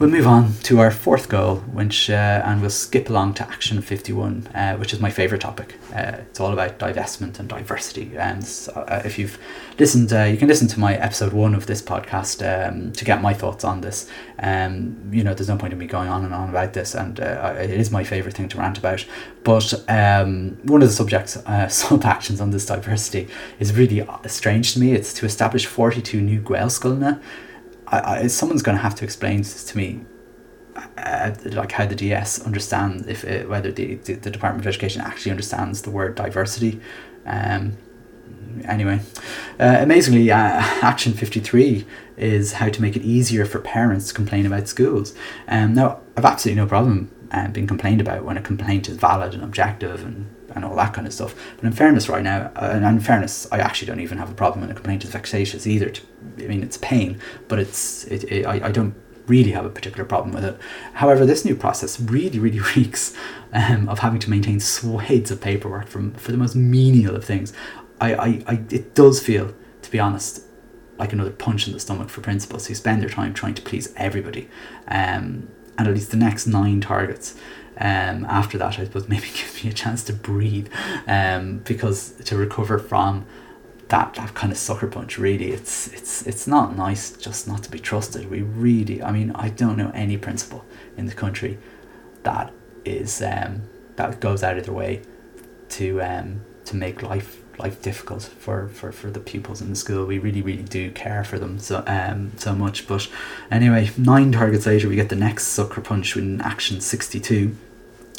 We'll 0.00 0.08
move 0.08 0.26
on 0.26 0.54
to 0.62 0.80
our 0.80 0.90
fourth 0.90 1.28
goal, 1.28 1.56
which 1.56 2.08
uh, 2.08 2.42
and 2.46 2.62
we'll 2.62 2.70
skip 2.70 3.10
along 3.10 3.34
to 3.34 3.42
Action 3.42 3.82
51, 3.82 4.46
uh, 4.54 4.76
which 4.78 4.94
is 4.94 5.00
my 5.00 5.10
favourite 5.10 5.42
topic. 5.42 5.74
Uh, 5.94 6.12
it's 6.20 6.40
all 6.40 6.54
about 6.54 6.78
divestment 6.78 7.38
and 7.38 7.46
diversity. 7.46 8.16
And 8.16 8.42
so, 8.42 8.72
uh, 8.72 9.02
if 9.04 9.18
you've 9.18 9.38
listened, 9.78 10.10
uh, 10.10 10.22
you 10.22 10.38
can 10.38 10.48
listen 10.48 10.68
to 10.68 10.80
my 10.80 10.94
episode 10.94 11.34
one 11.34 11.54
of 11.54 11.66
this 11.66 11.82
podcast 11.82 12.40
um, 12.40 12.92
to 12.92 13.04
get 13.04 13.20
my 13.20 13.34
thoughts 13.34 13.62
on 13.62 13.82
this. 13.82 14.08
Um, 14.38 15.10
you 15.12 15.22
know, 15.22 15.34
there's 15.34 15.50
no 15.50 15.58
point 15.58 15.74
in 15.74 15.78
me 15.78 15.86
going 15.86 16.08
on 16.08 16.24
and 16.24 16.32
on 16.32 16.48
about 16.48 16.72
this, 16.72 16.94
and 16.94 17.20
uh, 17.20 17.56
it 17.58 17.68
is 17.68 17.90
my 17.90 18.02
favourite 18.02 18.34
thing 18.34 18.48
to 18.48 18.56
rant 18.56 18.78
about. 18.78 19.04
But 19.44 19.84
um, 19.86 20.56
one 20.62 20.80
of 20.80 20.88
the 20.88 20.94
subjects, 20.94 21.34
sub 21.68 22.06
actions 22.06 22.40
on 22.40 22.52
this 22.52 22.64
diversity, 22.64 23.28
is 23.58 23.76
really 23.76 24.08
strange 24.28 24.72
to 24.72 24.80
me. 24.80 24.94
It's 24.94 25.12
to 25.12 25.26
establish 25.26 25.66
42 25.66 26.22
new 26.22 26.40
Gaelscoileanna 26.40 27.20
I, 27.90 28.20
I, 28.20 28.26
someone's 28.28 28.62
going 28.62 28.76
to 28.76 28.82
have 28.82 28.94
to 28.96 29.04
explain 29.04 29.42
to 29.42 29.76
me 29.76 30.04
uh, 30.96 31.34
like 31.46 31.72
how 31.72 31.86
the 31.86 31.94
DS 31.94 32.44
understand 32.44 33.06
if 33.08 33.24
it, 33.24 33.48
whether 33.48 33.70
the, 33.72 33.96
the, 33.96 34.14
the 34.14 34.30
Department 34.30 34.64
of 34.64 34.68
Education 34.68 35.02
actually 35.02 35.30
understands 35.30 35.82
the 35.82 35.90
word 35.90 36.14
diversity. 36.14 36.80
Um, 37.26 37.76
anyway, 38.64 39.00
uh, 39.58 39.76
amazingly, 39.80 40.30
uh, 40.30 40.36
Action 40.36 41.12
53 41.12 41.86
is 42.16 42.54
how 42.54 42.68
to 42.68 42.82
make 42.82 42.96
it 42.96 43.02
easier 43.02 43.44
for 43.44 43.58
parents 43.58 44.08
to 44.08 44.14
complain 44.14 44.46
about 44.46 44.68
schools. 44.68 45.14
Um, 45.48 45.74
now, 45.74 46.00
I've 46.16 46.24
absolutely 46.24 46.62
no 46.62 46.68
problem 46.68 47.10
uh, 47.32 47.48
being 47.48 47.66
complained 47.66 48.00
about 48.00 48.24
when 48.24 48.36
a 48.36 48.42
complaint 48.42 48.88
is 48.88 48.96
valid 48.96 49.34
and 49.34 49.42
objective 49.42 50.04
and, 50.04 50.34
and 50.54 50.64
all 50.64 50.74
that 50.76 50.92
kind 50.92 51.06
of 51.06 51.12
stuff. 51.12 51.34
But 51.56 51.64
in 51.64 51.72
fairness, 51.72 52.08
right 52.08 52.22
now, 52.22 52.50
uh, 52.56 52.70
and 52.72 52.84
in 52.84 53.00
fairness, 53.00 53.46
I 53.52 53.58
actually 53.58 53.86
don't 53.86 54.00
even 54.00 54.18
have 54.18 54.30
a 54.30 54.34
problem 54.34 54.60
when 54.60 54.70
a 54.70 54.74
complaint 54.74 55.04
is 55.04 55.10
vexatious 55.10 55.66
either. 55.66 55.90
To, 55.90 56.02
I 56.38 56.46
mean, 56.46 56.62
it's 56.62 56.78
pain, 56.78 57.20
but 57.48 57.58
it's 57.58 58.04
it, 58.04 58.24
it, 58.24 58.46
I, 58.46 58.68
I 58.68 58.72
don't 58.72 58.94
really 59.26 59.52
have 59.52 59.64
a 59.64 59.70
particular 59.70 60.04
problem 60.04 60.34
with 60.34 60.44
it. 60.44 60.58
However, 60.94 61.24
this 61.24 61.44
new 61.44 61.54
process 61.54 62.00
really, 62.00 62.38
really 62.38 62.60
reeks 62.76 63.14
um, 63.52 63.88
of 63.88 64.00
having 64.00 64.20
to 64.20 64.30
maintain 64.30 64.60
swathes 64.60 65.30
of 65.30 65.40
paperwork 65.40 65.88
from 65.88 66.12
for 66.14 66.32
the 66.32 66.38
most 66.38 66.54
menial 66.54 67.16
of 67.16 67.24
things. 67.24 67.52
I, 68.00 68.14
I, 68.14 68.44
I 68.46 68.54
it 68.70 68.94
does 68.94 69.22
feel, 69.22 69.54
to 69.82 69.90
be 69.90 70.00
honest, 70.00 70.44
like 70.98 71.12
another 71.12 71.30
punch 71.30 71.66
in 71.66 71.72
the 71.72 71.80
stomach 71.80 72.10
for 72.10 72.20
principals 72.20 72.66
who 72.66 72.74
spend 72.74 73.02
their 73.02 73.08
time 73.08 73.32
trying 73.32 73.54
to 73.54 73.62
please 73.62 73.92
everybody. 73.96 74.48
Um, 74.88 75.48
and 75.78 75.88
at 75.88 75.94
least 75.94 76.10
the 76.10 76.16
next 76.18 76.46
nine 76.46 76.82
targets. 76.82 77.34
Um, 77.78 78.24
after 78.26 78.58
that, 78.58 78.78
I 78.78 78.84
suppose 78.84 79.08
maybe 79.14 79.26
give 79.26 79.64
me 79.64 79.70
a 79.70 79.74
chance 79.74 80.04
to 80.04 80.12
breathe, 80.12 80.68
um, 81.06 81.58
because 81.58 82.12
to 82.24 82.36
recover 82.36 82.78
from 82.78 83.26
that 83.90 84.14
that 84.14 84.34
kind 84.34 84.52
of 84.52 84.58
sucker 84.58 84.86
punch 84.86 85.18
really 85.18 85.50
it's 85.50 85.88
it's 85.88 86.24
it's 86.24 86.46
not 86.46 86.76
nice 86.76 87.10
just 87.10 87.48
not 87.48 87.62
to 87.64 87.70
be 87.70 87.78
trusted. 87.78 88.30
We 88.30 88.42
really 88.42 89.02
i 89.02 89.10
mean 89.10 89.32
i 89.32 89.48
don't 89.48 89.76
know 89.76 89.90
any 89.94 90.16
principal 90.16 90.64
in 90.96 91.06
the 91.06 91.12
country 91.12 91.58
that 92.22 92.52
is 92.84 93.20
um 93.20 93.62
that 93.96 94.20
goes 94.20 94.42
out 94.42 94.56
of 94.56 94.64
their 94.64 94.74
way 94.74 95.02
to 95.70 96.00
um 96.02 96.42
to 96.64 96.76
make 96.76 97.02
life 97.02 97.39
life 97.58 97.82
difficult 97.82 98.22
for, 98.22 98.68
for, 98.68 98.92
for 98.92 99.10
the 99.10 99.20
pupils 99.20 99.60
in 99.60 99.70
the 99.70 99.76
school. 99.76 100.06
We 100.06 100.18
really, 100.18 100.42
really 100.42 100.62
do 100.62 100.90
care 100.90 101.24
for 101.24 101.38
them 101.38 101.58
so 101.58 101.82
um 101.86 102.32
so 102.36 102.54
much. 102.54 102.86
But 102.86 103.08
anyway, 103.50 103.90
nine 103.96 104.32
targets 104.32 104.66
later, 104.66 104.88
we 104.88 104.96
get 104.96 105.08
the 105.08 105.16
next 105.16 105.48
sucker 105.48 105.80
punch 105.80 106.16
in 106.16 106.40
Action 106.40 106.80
62 106.80 107.56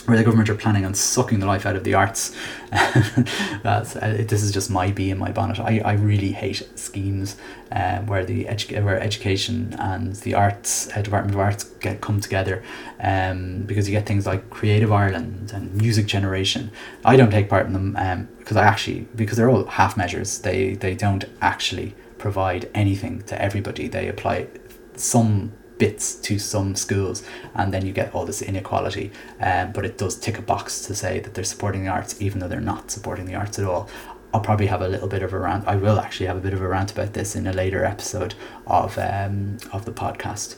where 0.06 0.18
the 0.18 0.24
government 0.24 0.50
are 0.50 0.56
planning 0.56 0.84
on 0.84 0.94
sucking 0.94 1.40
the 1.40 1.46
life 1.46 1.66
out 1.66 1.76
of 1.76 1.84
the 1.84 1.94
arts. 1.94 2.36
That's, 2.72 3.96
uh, 3.96 4.24
this 4.28 4.42
is 4.42 4.52
just 4.52 4.70
my 4.70 4.92
bee 4.92 5.12
in 5.12 5.18
my 5.18 5.32
bonnet. 5.32 5.60
I, 5.60 5.80
I 5.80 5.94
really 5.94 6.32
hate 6.32 6.68
schemes 6.76 7.38
um, 7.72 8.08
where 8.08 8.26
the 8.26 8.46
edu- 8.46 8.84
where 8.84 9.00
education 9.00 9.76
and 9.80 10.16
the 10.18 10.34
arts 10.34 10.90
uh, 10.96 11.02
Department 11.02 11.36
of 11.36 11.40
Arts 11.40 11.64
get 11.64 12.02
come 12.02 12.20
together 12.20 12.64
um, 13.00 13.64
because 13.64 13.88
you 13.88 13.96
get 13.96 14.06
things 14.06 14.26
like 14.26 14.50
Creative 14.50 14.92
Ireland 14.92 15.52
and 15.54 15.74
Music 15.76 16.08
Generation. 16.08 16.72
I 17.06 17.16
don't 17.16 17.32
take 17.32 17.50
part 17.50 17.68
in 17.68 17.74
them 17.74 17.96
um, 17.98 18.28
because 18.40 18.58
I 18.58 18.66
actually 18.66 19.08
because 19.16 19.38
they're 19.38 19.50
all 19.50 19.66
half 19.66 19.96
measures. 19.98 20.40
They 20.40 20.74
they 20.74 20.96
don't 20.96 21.26
actually 21.42 21.96
provide 22.18 22.70
anything 22.74 23.22
to 23.24 23.42
everybody. 23.42 23.88
They 23.88 24.08
apply 24.08 24.48
some 24.96 25.54
bits 25.82 26.14
to 26.14 26.38
some 26.38 26.76
schools 26.76 27.24
and 27.56 27.74
then 27.74 27.84
you 27.84 27.92
get 27.92 28.14
all 28.14 28.24
this 28.24 28.44
inequality. 28.44 29.12
Um, 29.40 29.72
but 29.72 29.84
it 29.84 29.98
does 29.98 30.16
tick 30.16 30.38
a 30.38 30.42
box 30.44 30.84
to 30.84 30.94
say 30.94 31.20
that 31.22 31.34
they're 31.34 31.44
supporting 31.44 31.86
the 31.86 31.90
arts 31.90 32.22
even 32.22 32.38
though 32.38 32.48
they're 32.48 32.62
not 32.62 32.92
supporting 32.92 33.26
the 33.26 33.34
arts 33.34 33.58
at 33.58 33.66
all. 33.66 33.90
I'll 34.32 34.42
probably 34.42 34.68
have 34.68 34.84
a 34.84 34.88
little 34.88 35.08
bit 35.08 35.24
of 35.24 35.34
a 35.34 35.40
rant 35.40 35.68
I 35.68 35.78
will 35.78 36.00
actually 36.00 36.28
have 36.28 36.38
a 36.38 36.40
bit 36.40 36.54
of 36.54 36.62
a 36.62 36.68
rant 36.68 36.92
about 36.92 37.14
this 37.14 37.36
in 37.36 37.48
a 37.48 37.52
later 37.52 37.84
episode 37.84 38.36
of 38.68 38.96
um, 39.00 39.58
of 39.74 39.86
the 39.86 39.92
podcast. 39.92 40.56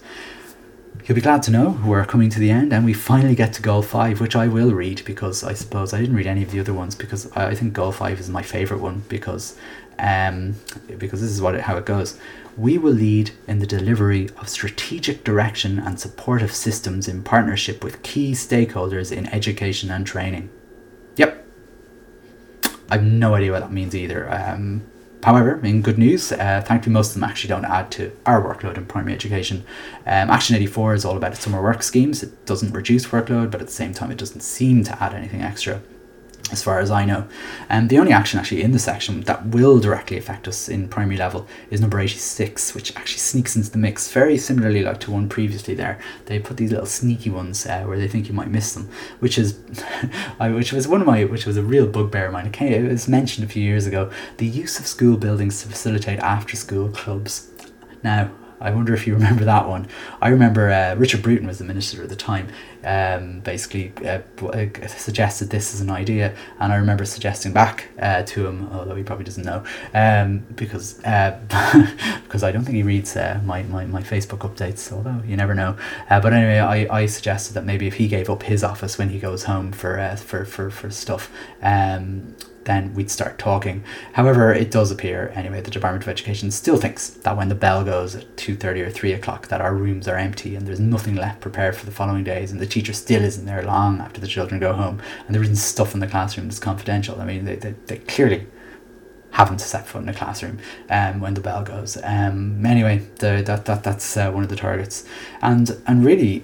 You'll 1.05 1.15
be 1.15 1.21
glad 1.21 1.41
to 1.43 1.51
know 1.51 1.79
we're 1.85 2.03
coming 2.03 2.29
to 2.29 2.39
the 2.39 2.51
end 2.51 2.73
and 2.73 2.83
we 2.83 2.93
finally 2.93 3.33
get 3.33 3.53
to 3.53 3.61
goal 3.61 3.81
5 3.81 4.19
which 4.19 4.35
I 4.35 4.49
will 4.49 4.73
read 4.73 5.05
because 5.05 5.41
I 5.41 5.53
suppose 5.53 5.93
I 5.93 6.01
didn't 6.01 6.17
read 6.17 6.27
any 6.27 6.43
of 6.43 6.51
the 6.51 6.59
other 6.59 6.73
ones 6.73 6.95
because 6.95 7.31
I 7.31 7.55
think 7.55 7.71
goal 7.71 7.93
5 7.93 8.19
is 8.19 8.29
my 8.29 8.43
favorite 8.43 8.81
one 8.81 9.03
because 9.07 9.57
um, 9.99 10.55
because 10.97 11.21
this 11.21 11.31
is 11.31 11.41
what 11.41 11.55
it, 11.55 11.61
how 11.61 11.77
it 11.77 11.85
goes 11.85 12.19
we 12.57 12.77
will 12.77 12.93
lead 12.93 13.31
in 13.47 13.59
the 13.59 13.65
delivery 13.65 14.29
of 14.37 14.49
strategic 14.49 15.23
direction 15.23 15.79
and 15.79 15.99
supportive 15.99 16.53
systems 16.53 17.07
in 17.07 17.23
partnership 17.23 17.83
with 17.83 18.03
key 18.03 18.33
stakeholders 18.33 19.11
in 19.11 19.27
education 19.27 19.89
and 19.89 20.05
training. 20.05 20.49
Yep. 21.15 21.45
I 22.89 22.95
have 22.95 23.03
no 23.03 23.35
idea 23.35 23.51
what 23.51 23.61
that 23.61 23.71
means 23.71 23.95
either. 23.95 24.31
Um, 24.31 24.83
however, 25.23 25.59
in 25.63 25.81
good 25.81 25.97
news, 25.97 26.31
uh, 26.31 26.63
thankfully 26.65 26.93
most 26.93 27.09
of 27.09 27.13
them 27.15 27.23
actually 27.23 27.49
don't 27.49 27.65
add 27.65 27.89
to 27.91 28.11
our 28.25 28.41
workload 28.41 28.77
in 28.77 28.85
primary 28.85 29.13
education. 29.13 29.65
Um, 30.05 30.29
Action 30.29 30.55
84 30.55 30.93
is 30.93 31.05
all 31.05 31.17
about 31.17 31.35
summer 31.35 31.61
work 31.61 31.81
schemes. 31.81 32.21
It 32.21 32.45
doesn't 32.45 32.71
reduce 32.71 33.07
workload, 33.07 33.49
but 33.51 33.61
at 33.61 33.67
the 33.67 33.73
same 33.73 33.93
time 33.93 34.11
it 34.11 34.17
doesn't 34.17 34.41
seem 34.41 34.83
to 34.83 35.03
add 35.03 35.13
anything 35.13 35.41
extra 35.41 35.81
as 36.51 36.61
far 36.61 36.79
as 36.79 36.91
I 36.91 37.05
know. 37.05 37.27
And 37.69 37.89
the 37.89 37.97
only 37.97 38.11
action 38.11 38.39
actually 38.39 38.61
in 38.61 38.73
the 38.73 38.79
section 38.79 39.21
that 39.21 39.47
will 39.47 39.79
directly 39.79 40.17
affect 40.17 40.47
us 40.47 40.67
in 40.67 40.87
primary 40.87 41.17
level 41.17 41.47
is 41.71 41.79
number 41.79 41.99
86, 41.99 42.75
which 42.75 42.95
actually 42.95 43.19
sneaks 43.19 43.55
into 43.55 43.71
the 43.71 43.77
mix 43.77 44.11
very 44.11 44.37
similarly 44.37 44.83
like 44.83 44.99
to 45.01 45.11
one 45.11 45.29
previously 45.29 45.73
there. 45.73 45.99
They 46.25 46.39
put 46.39 46.57
these 46.57 46.71
little 46.71 46.85
sneaky 46.85 47.29
ones 47.29 47.65
uh, 47.65 47.83
where 47.83 47.97
they 47.97 48.07
think 48.07 48.27
you 48.27 48.33
might 48.33 48.49
miss 48.49 48.73
them, 48.73 48.89
which 49.19 49.37
is, 49.37 49.57
which 50.39 50.73
was 50.73 50.87
one 50.87 51.01
of 51.01 51.07
my, 51.07 51.23
which 51.23 51.45
was 51.45 51.57
a 51.57 51.63
real 51.63 51.87
bugbear 51.87 52.27
of 52.27 52.33
mine. 52.33 52.47
It, 52.47 52.61
it 52.61 52.89
was 52.89 53.07
mentioned 53.07 53.47
a 53.47 53.51
few 53.51 53.63
years 53.63 53.87
ago, 53.87 54.11
the 54.37 54.47
use 54.47 54.79
of 54.79 54.85
school 54.85 55.17
buildings 55.17 55.61
to 55.61 55.69
facilitate 55.69 56.19
after 56.19 56.55
school 56.55 56.89
clubs. 56.89 57.49
Now, 58.03 58.31
I 58.59 58.71
wonder 58.71 58.93
if 58.93 59.05
you 59.05 59.13
remember 59.15 59.45
that 59.45 59.67
one. 59.67 59.87
I 60.21 60.29
remember 60.29 60.71
uh, 60.71 60.95
Richard 60.95 61.21
Bruton 61.21 61.47
was 61.47 61.59
the 61.59 61.65
minister 61.65 62.01
at 62.01 62.09
the 62.09 62.15
time. 62.15 62.47
Um, 62.85 63.39
basically 63.39 63.93
uh, 64.05 64.19
uh, 64.45 64.87
suggested 64.87 65.49
this 65.49 65.73
as 65.73 65.81
an 65.81 65.89
idea, 65.89 66.35
and 66.59 66.73
I 66.73 66.75
remember 66.75 67.05
suggesting 67.05 67.53
back 67.53 67.89
uh, 67.99 68.23
to 68.23 68.47
him, 68.47 68.69
although 68.73 68.95
he 68.95 69.03
probably 69.03 69.25
doesn't 69.25 69.45
know, 69.45 69.63
um, 69.93 70.39
because 70.55 71.03
uh, 71.05 71.39
because 72.23 72.43
I 72.43 72.51
don't 72.51 72.63
think 72.65 72.75
he 72.75 72.83
reads 72.83 73.15
uh, 73.15 73.39
my, 73.45 73.63
my, 73.63 73.85
my 73.85 74.01
Facebook 74.01 74.39
updates. 74.39 74.91
Although 74.91 75.21
you 75.25 75.37
never 75.37 75.55
know. 75.55 75.77
Uh, 76.09 76.19
but 76.19 76.33
anyway, 76.33 76.59
I, 76.59 77.01
I 77.01 77.05
suggested 77.05 77.53
that 77.53 77.65
maybe 77.65 77.87
if 77.87 77.95
he 77.95 78.07
gave 78.07 78.29
up 78.29 78.43
his 78.43 78.63
office 78.63 78.97
when 78.97 79.09
he 79.09 79.19
goes 79.19 79.43
home 79.45 79.71
for 79.71 80.15
for, 80.17 80.45
for 80.45 80.69
for 80.69 80.89
stuff, 80.89 81.31
um, 81.61 82.35
then 82.65 82.93
we'd 82.93 83.11
start 83.11 83.37
talking. 83.37 83.83
However, 84.13 84.53
it 84.53 84.71
does 84.71 84.91
appear, 84.91 85.31
anyway, 85.35 85.61
the 85.61 85.71
Department 85.71 86.03
of 86.03 86.09
Education 86.09 86.51
still 86.51 86.77
thinks 86.77 87.09
that 87.09 87.37
when 87.37 87.49
the 87.49 87.55
bell 87.55 87.83
goes 87.83 88.15
at 88.15 88.35
2.30 88.37 88.87
or 88.87 88.89
3 88.89 89.13
o'clock 89.13 89.47
that 89.47 89.61
our 89.61 89.73
rooms 89.73 90.07
are 90.07 90.17
empty 90.17 90.55
and 90.55 90.67
there's 90.67 90.79
nothing 90.79 91.15
left 91.15 91.41
prepared 91.41 91.75
for 91.75 91.85
the 91.85 91.91
following 91.91 92.23
days 92.23 92.51
and 92.51 92.59
the 92.59 92.65
teacher 92.65 92.93
still 92.93 93.23
isn't 93.23 93.45
there 93.45 93.63
long 93.63 93.99
after 93.99 94.21
the 94.21 94.27
children 94.27 94.59
go 94.59 94.73
home 94.73 95.01
and 95.25 95.35
there 95.35 95.43
isn't 95.43 95.55
stuff 95.55 95.93
in 95.93 95.99
the 95.99 96.07
classroom 96.07 96.47
that's 96.47 96.59
confidential. 96.59 97.19
I 97.19 97.25
mean, 97.25 97.45
they, 97.45 97.55
they, 97.55 97.75
they 97.87 97.97
clearly 97.97 98.47
haven't 99.31 99.59
set 99.59 99.87
foot 99.87 100.03
in 100.03 100.09
a 100.09 100.13
classroom 100.13 100.59
um, 100.89 101.19
when 101.19 101.33
the 101.33 101.41
bell 101.41 101.63
goes. 101.63 101.97
Um, 102.03 102.63
anyway, 102.65 102.99
the, 103.19 103.43
that, 103.45 103.65
that 103.65 103.83
that's 103.83 104.15
uh, 104.15 104.31
one 104.31 104.43
of 104.43 104.49
the 104.49 104.55
targets. 104.55 105.05
And, 105.41 105.81
and 105.87 106.05
really, 106.05 106.43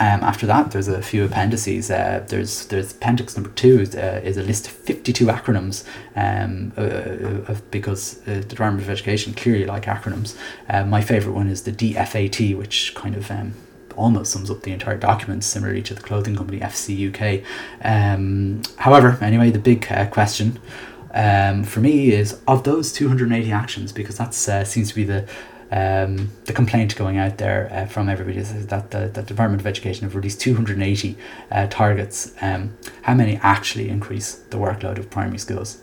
um, 0.00 0.22
after 0.22 0.46
that, 0.46 0.70
there's 0.70 0.86
a 0.86 1.02
few 1.02 1.24
appendices. 1.24 1.90
Uh, 1.90 2.24
there's 2.28 2.66
there's 2.66 2.92
appendix 2.92 3.36
number 3.36 3.50
two 3.50 3.80
uh, 3.94 4.20
is 4.22 4.36
a 4.36 4.42
list 4.42 4.68
of 4.68 4.72
52 4.72 5.26
acronyms 5.26 5.84
um, 6.14 6.72
uh, 6.78 7.50
uh 7.52 7.56
because 7.72 8.20
uh, 8.22 8.34
the 8.34 8.40
Department 8.42 8.84
of 8.84 8.90
Education 8.90 9.34
clearly 9.34 9.66
like 9.66 9.86
acronyms. 9.86 10.36
Uh, 10.68 10.84
my 10.84 11.00
favourite 11.00 11.34
one 11.34 11.48
is 11.48 11.62
the 11.62 11.72
DFAT, 11.72 12.56
which 12.56 12.94
kind 12.94 13.16
of 13.16 13.28
um, 13.32 13.54
almost 13.96 14.32
sums 14.32 14.52
up 14.52 14.62
the 14.62 14.70
entire 14.70 14.96
document, 14.96 15.42
similarly 15.42 15.82
to 15.82 15.94
the 15.94 16.00
clothing 16.00 16.36
company 16.36 16.60
FCUK. 16.60 17.44
Um, 17.82 18.62
however, 18.76 19.18
anyway, 19.20 19.50
the 19.50 19.58
big 19.58 19.88
question 20.12 20.60
um, 21.12 21.64
for 21.64 21.80
me 21.80 22.12
is 22.12 22.38
of 22.46 22.62
those 22.62 22.92
280 22.92 23.50
actions, 23.50 23.90
because 23.90 24.18
that 24.18 24.32
seems 24.32 24.90
to 24.90 24.94
be 24.94 25.02
the 25.02 25.28
um, 25.70 26.30
the 26.44 26.52
complaint 26.52 26.96
going 26.96 27.18
out 27.18 27.38
there 27.38 27.68
uh, 27.72 27.86
from 27.86 28.08
everybody 28.08 28.38
is 28.38 28.66
that 28.66 28.90
the, 28.90 29.08
the 29.08 29.22
Department 29.22 29.60
of 29.60 29.66
Education 29.66 30.04
have 30.04 30.14
released 30.14 30.40
280 30.40 31.16
uh, 31.50 31.66
targets. 31.66 32.32
Um, 32.40 32.76
how 33.02 33.14
many 33.14 33.36
actually 33.42 33.88
increase 33.88 34.34
the 34.34 34.56
workload 34.56 34.98
of 34.98 35.10
primary 35.10 35.38
schools? 35.38 35.78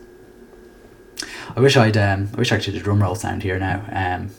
I 1.55 1.59
wish 1.59 1.77
I'd 1.77 1.97
um, 1.97 2.29
I 2.33 2.37
wish 2.37 2.51
I 2.51 2.57
could 2.57 2.73
do 2.73 2.79
a 2.79 2.83
drum 2.83 3.01
roll 3.01 3.15
sound 3.15 3.43
here 3.43 3.59
now. 3.59 3.85
Um, 3.91 4.31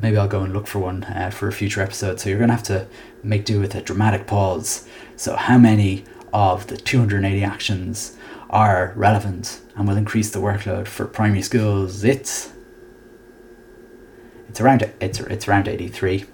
maybe 0.00 0.16
I'll 0.16 0.28
go 0.28 0.42
and 0.42 0.52
look 0.52 0.66
for 0.66 0.78
one 0.78 1.04
uh, 1.04 1.30
for 1.30 1.48
a 1.48 1.52
future 1.52 1.82
episode. 1.82 2.20
So 2.20 2.28
you're 2.28 2.38
going 2.38 2.48
to 2.48 2.54
have 2.54 2.62
to 2.64 2.86
make 3.22 3.44
do 3.44 3.60
with 3.60 3.74
a 3.74 3.82
dramatic 3.82 4.26
pause. 4.26 4.88
So, 5.16 5.36
how 5.36 5.58
many 5.58 6.04
of 6.32 6.66
the 6.68 6.76
280 6.76 7.42
actions 7.42 8.16
are 8.50 8.92
relevant 8.96 9.60
and 9.76 9.88
will 9.88 9.96
increase 9.96 10.30
the 10.30 10.38
workload 10.38 10.86
for 10.86 11.06
primary 11.06 11.42
schools? 11.42 12.04
It's 12.04 12.52
it's 14.48 14.60
around 14.60 14.90
it's 15.00 15.20
it's 15.20 15.48
around 15.48 15.68
83. 15.68 16.24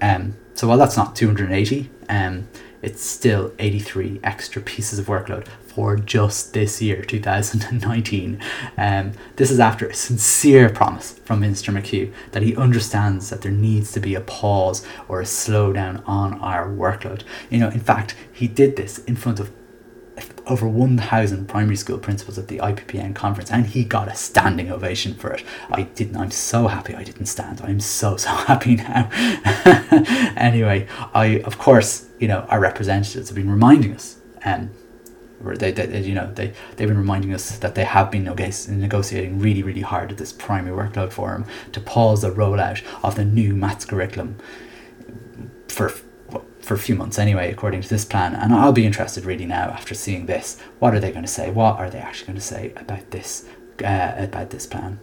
Um, 0.00 0.36
so 0.54 0.68
while 0.68 0.78
that's 0.78 0.96
not 0.96 1.16
280, 1.16 1.90
um, 2.08 2.48
it's 2.80 3.02
still 3.02 3.52
83 3.58 4.20
extra 4.22 4.62
pieces 4.62 4.98
of 4.98 5.06
workload 5.06 5.48
for 5.74 5.96
just 5.96 6.52
this 6.52 6.80
year, 6.80 7.02
2019. 7.02 8.40
Um, 8.76 9.12
this 9.36 9.50
is 9.50 9.58
after 9.58 9.88
a 9.88 9.94
sincere 9.94 10.70
promise 10.70 11.18
from 11.24 11.40
Minister 11.40 11.72
McHugh 11.72 12.12
that 12.32 12.42
he 12.42 12.54
understands 12.56 13.30
that 13.30 13.42
there 13.42 13.52
needs 13.52 13.90
to 13.92 14.00
be 14.00 14.14
a 14.14 14.20
pause 14.20 14.86
or 15.08 15.20
a 15.20 15.24
slowdown 15.24 16.02
on 16.06 16.34
our 16.40 16.68
workload. 16.68 17.22
You 17.50 17.58
know, 17.58 17.68
in 17.68 17.80
fact, 17.80 18.14
he 18.32 18.46
did 18.46 18.76
this 18.76 18.98
in 18.98 19.16
front 19.16 19.40
of 19.40 19.50
over 20.46 20.68
1,000 20.68 21.48
primary 21.48 21.76
school 21.76 21.98
principals 21.98 22.38
at 22.38 22.48
the 22.48 22.58
IPPN 22.58 23.14
conference, 23.14 23.50
and 23.50 23.66
he 23.66 23.84
got 23.84 24.08
a 24.08 24.14
standing 24.14 24.70
ovation 24.70 25.14
for 25.14 25.32
it. 25.32 25.42
I 25.70 25.82
didn't. 25.82 26.16
I'm 26.16 26.30
so 26.30 26.68
happy 26.68 26.94
I 26.94 27.02
didn't 27.02 27.26
stand. 27.26 27.60
I'm 27.62 27.80
so 27.80 28.16
so 28.16 28.28
happy 28.50 28.76
now. 28.76 29.08
anyway, 30.36 30.86
I 31.14 31.40
of 31.44 31.58
course 31.58 32.06
you 32.18 32.28
know 32.28 32.40
our 32.50 32.60
representatives 32.60 33.28
have 33.28 33.36
been 33.36 33.50
reminding 33.50 33.94
us, 33.94 34.18
and 34.42 34.70
um, 35.44 35.54
they, 35.56 35.72
they, 35.72 36.00
you 36.00 36.14
know 36.14 36.32
they 36.34 36.52
they've 36.76 36.88
been 36.88 36.98
reminding 36.98 37.32
us 37.32 37.58
that 37.58 37.74
they 37.74 37.84
have 37.84 38.10
been 38.10 38.24
negotiating 38.24 39.38
really 39.38 39.62
really 39.62 39.82
hard 39.82 40.12
at 40.12 40.18
this 40.18 40.32
primary 40.32 40.76
workload 40.76 41.12
forum 41.12 41.44
to 41.72 41.80
pause 41.80 42.22
the 42.22 42.30
rollout 42.30 42.82
of 43.02 43.14
the 43.16 43.24
new 43.24 43.54
maths 43.54 43.84
curriculum 43.84 44.36
for 45.68 45.90
for 46.64 46.74
a 46.74 46.78
few 46.78 46.94
months 46.94 47.18
anyway, 47.18 47.50
according 47.50 47.82
to 47.82 47.88
this 47.88 48.04
plan. 48.04 48.34
And 48.34 48.52
I'll 48.52 48.72
be 48.72 48.86
interested 48.86 49.24
really 49.24 49.46
now 49.46 49.70
after 49.70 49.94
seeing 49.94 50.26
this. 50.26 50.58
What 50.78 50.94
are 50.94 51.00
they 51.00 51.12
going 51.12 51.24
to 51.24 51.30
say? 51.30 51.50
What 51.50 51.76
are 51.76 51.90
they 51.90 51.98
actually 51.98 52.26
going 52.26 52.38
to 52.38 52.42
say 52.42 52.72
about 52.76 53.10
this 53.10 53.46
uh, 53.84 54.12
about 54.16 54.50
this 54.50 54.66
plan? 54.66 54.98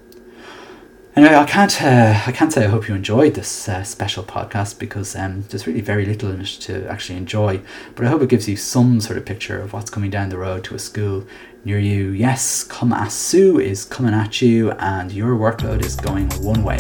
Anyway, 1.14 1.36
I 1.36 1.44
can't 1.44 1.82
uh, 1.82 2.22
I 2.26 2.32
can't 2.32 2.54
say 2.54 2.64
I 2.64 2.70
hope 2.70 2.88
you 2.88 2.96
enjoyed 2.96 3.34
this 3.34 3.68
uh, 3.68 3.84
special 3.84 4.24
podcast 4.24 4.80
because 4.80 5.14
um, 5.14 5.42
there's 5.50 5.68
really 5.68 5.82
very 5.82 6.06
little 6.06 6.32
in 6.32 6.40
it 6.40 6.48
to 6.62 6.88
actually 6.88 7.18
enjoy. 7.18 7.62
But 7.96 8.06
I 8.06 8.10
hope 8.10 8.22
it 8.22 8.30
gives 8.30 8.48
you 8.48 8.56
some 8.56 9.02
sort 9.02 9.18
of 9.18 9.26
picture 9.26 9.60
of 9.60 9.74
what's 9.74 9.90
coming 9.90 10.10
down 10.10 10.30
the 10.30 10.38
road 10.38 10.64
to 10.66 10.76
a 10.76 10.80
school 10.80 11.28
near 11.66 11.80
you. 11.80 12.12
Yes, 12.12 12.66
Cumasú 12.66 13.62
is 13.62 13.84
coming 13.84 14.14
at 14.14 14.42
you, 14.42 14.72
and 14.72 15.12
your 15.12 15.36
workload 15.36 15.84
is 15.84 15.98
going 15.98 16.30
one 16.42 16.64
way. 16.64 16.80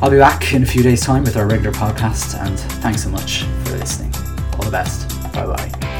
I'll 0.00 0.10
be 0.10 0.18
back 0.18 0.52
in 0.54 0.62
a 0.62 0.66
few 0.66 0.82
days' 0.82 1.00
time 1.00 1.24
with 1.24 1.36
our 1.36 1.46
regular 1.46 1.72
podcast, 1.72 2.40
and 2.40 2.58
thanks 2.80 3.02
so 3.02 3.10
much 3.10 3.42
for 3.64 3.76
listening. 3.76 4.14
All 4.54 4.62
the 4.62 4.70
best. 4.70 5.08
Bye 5.32 5.46
bye. 5.46 5.97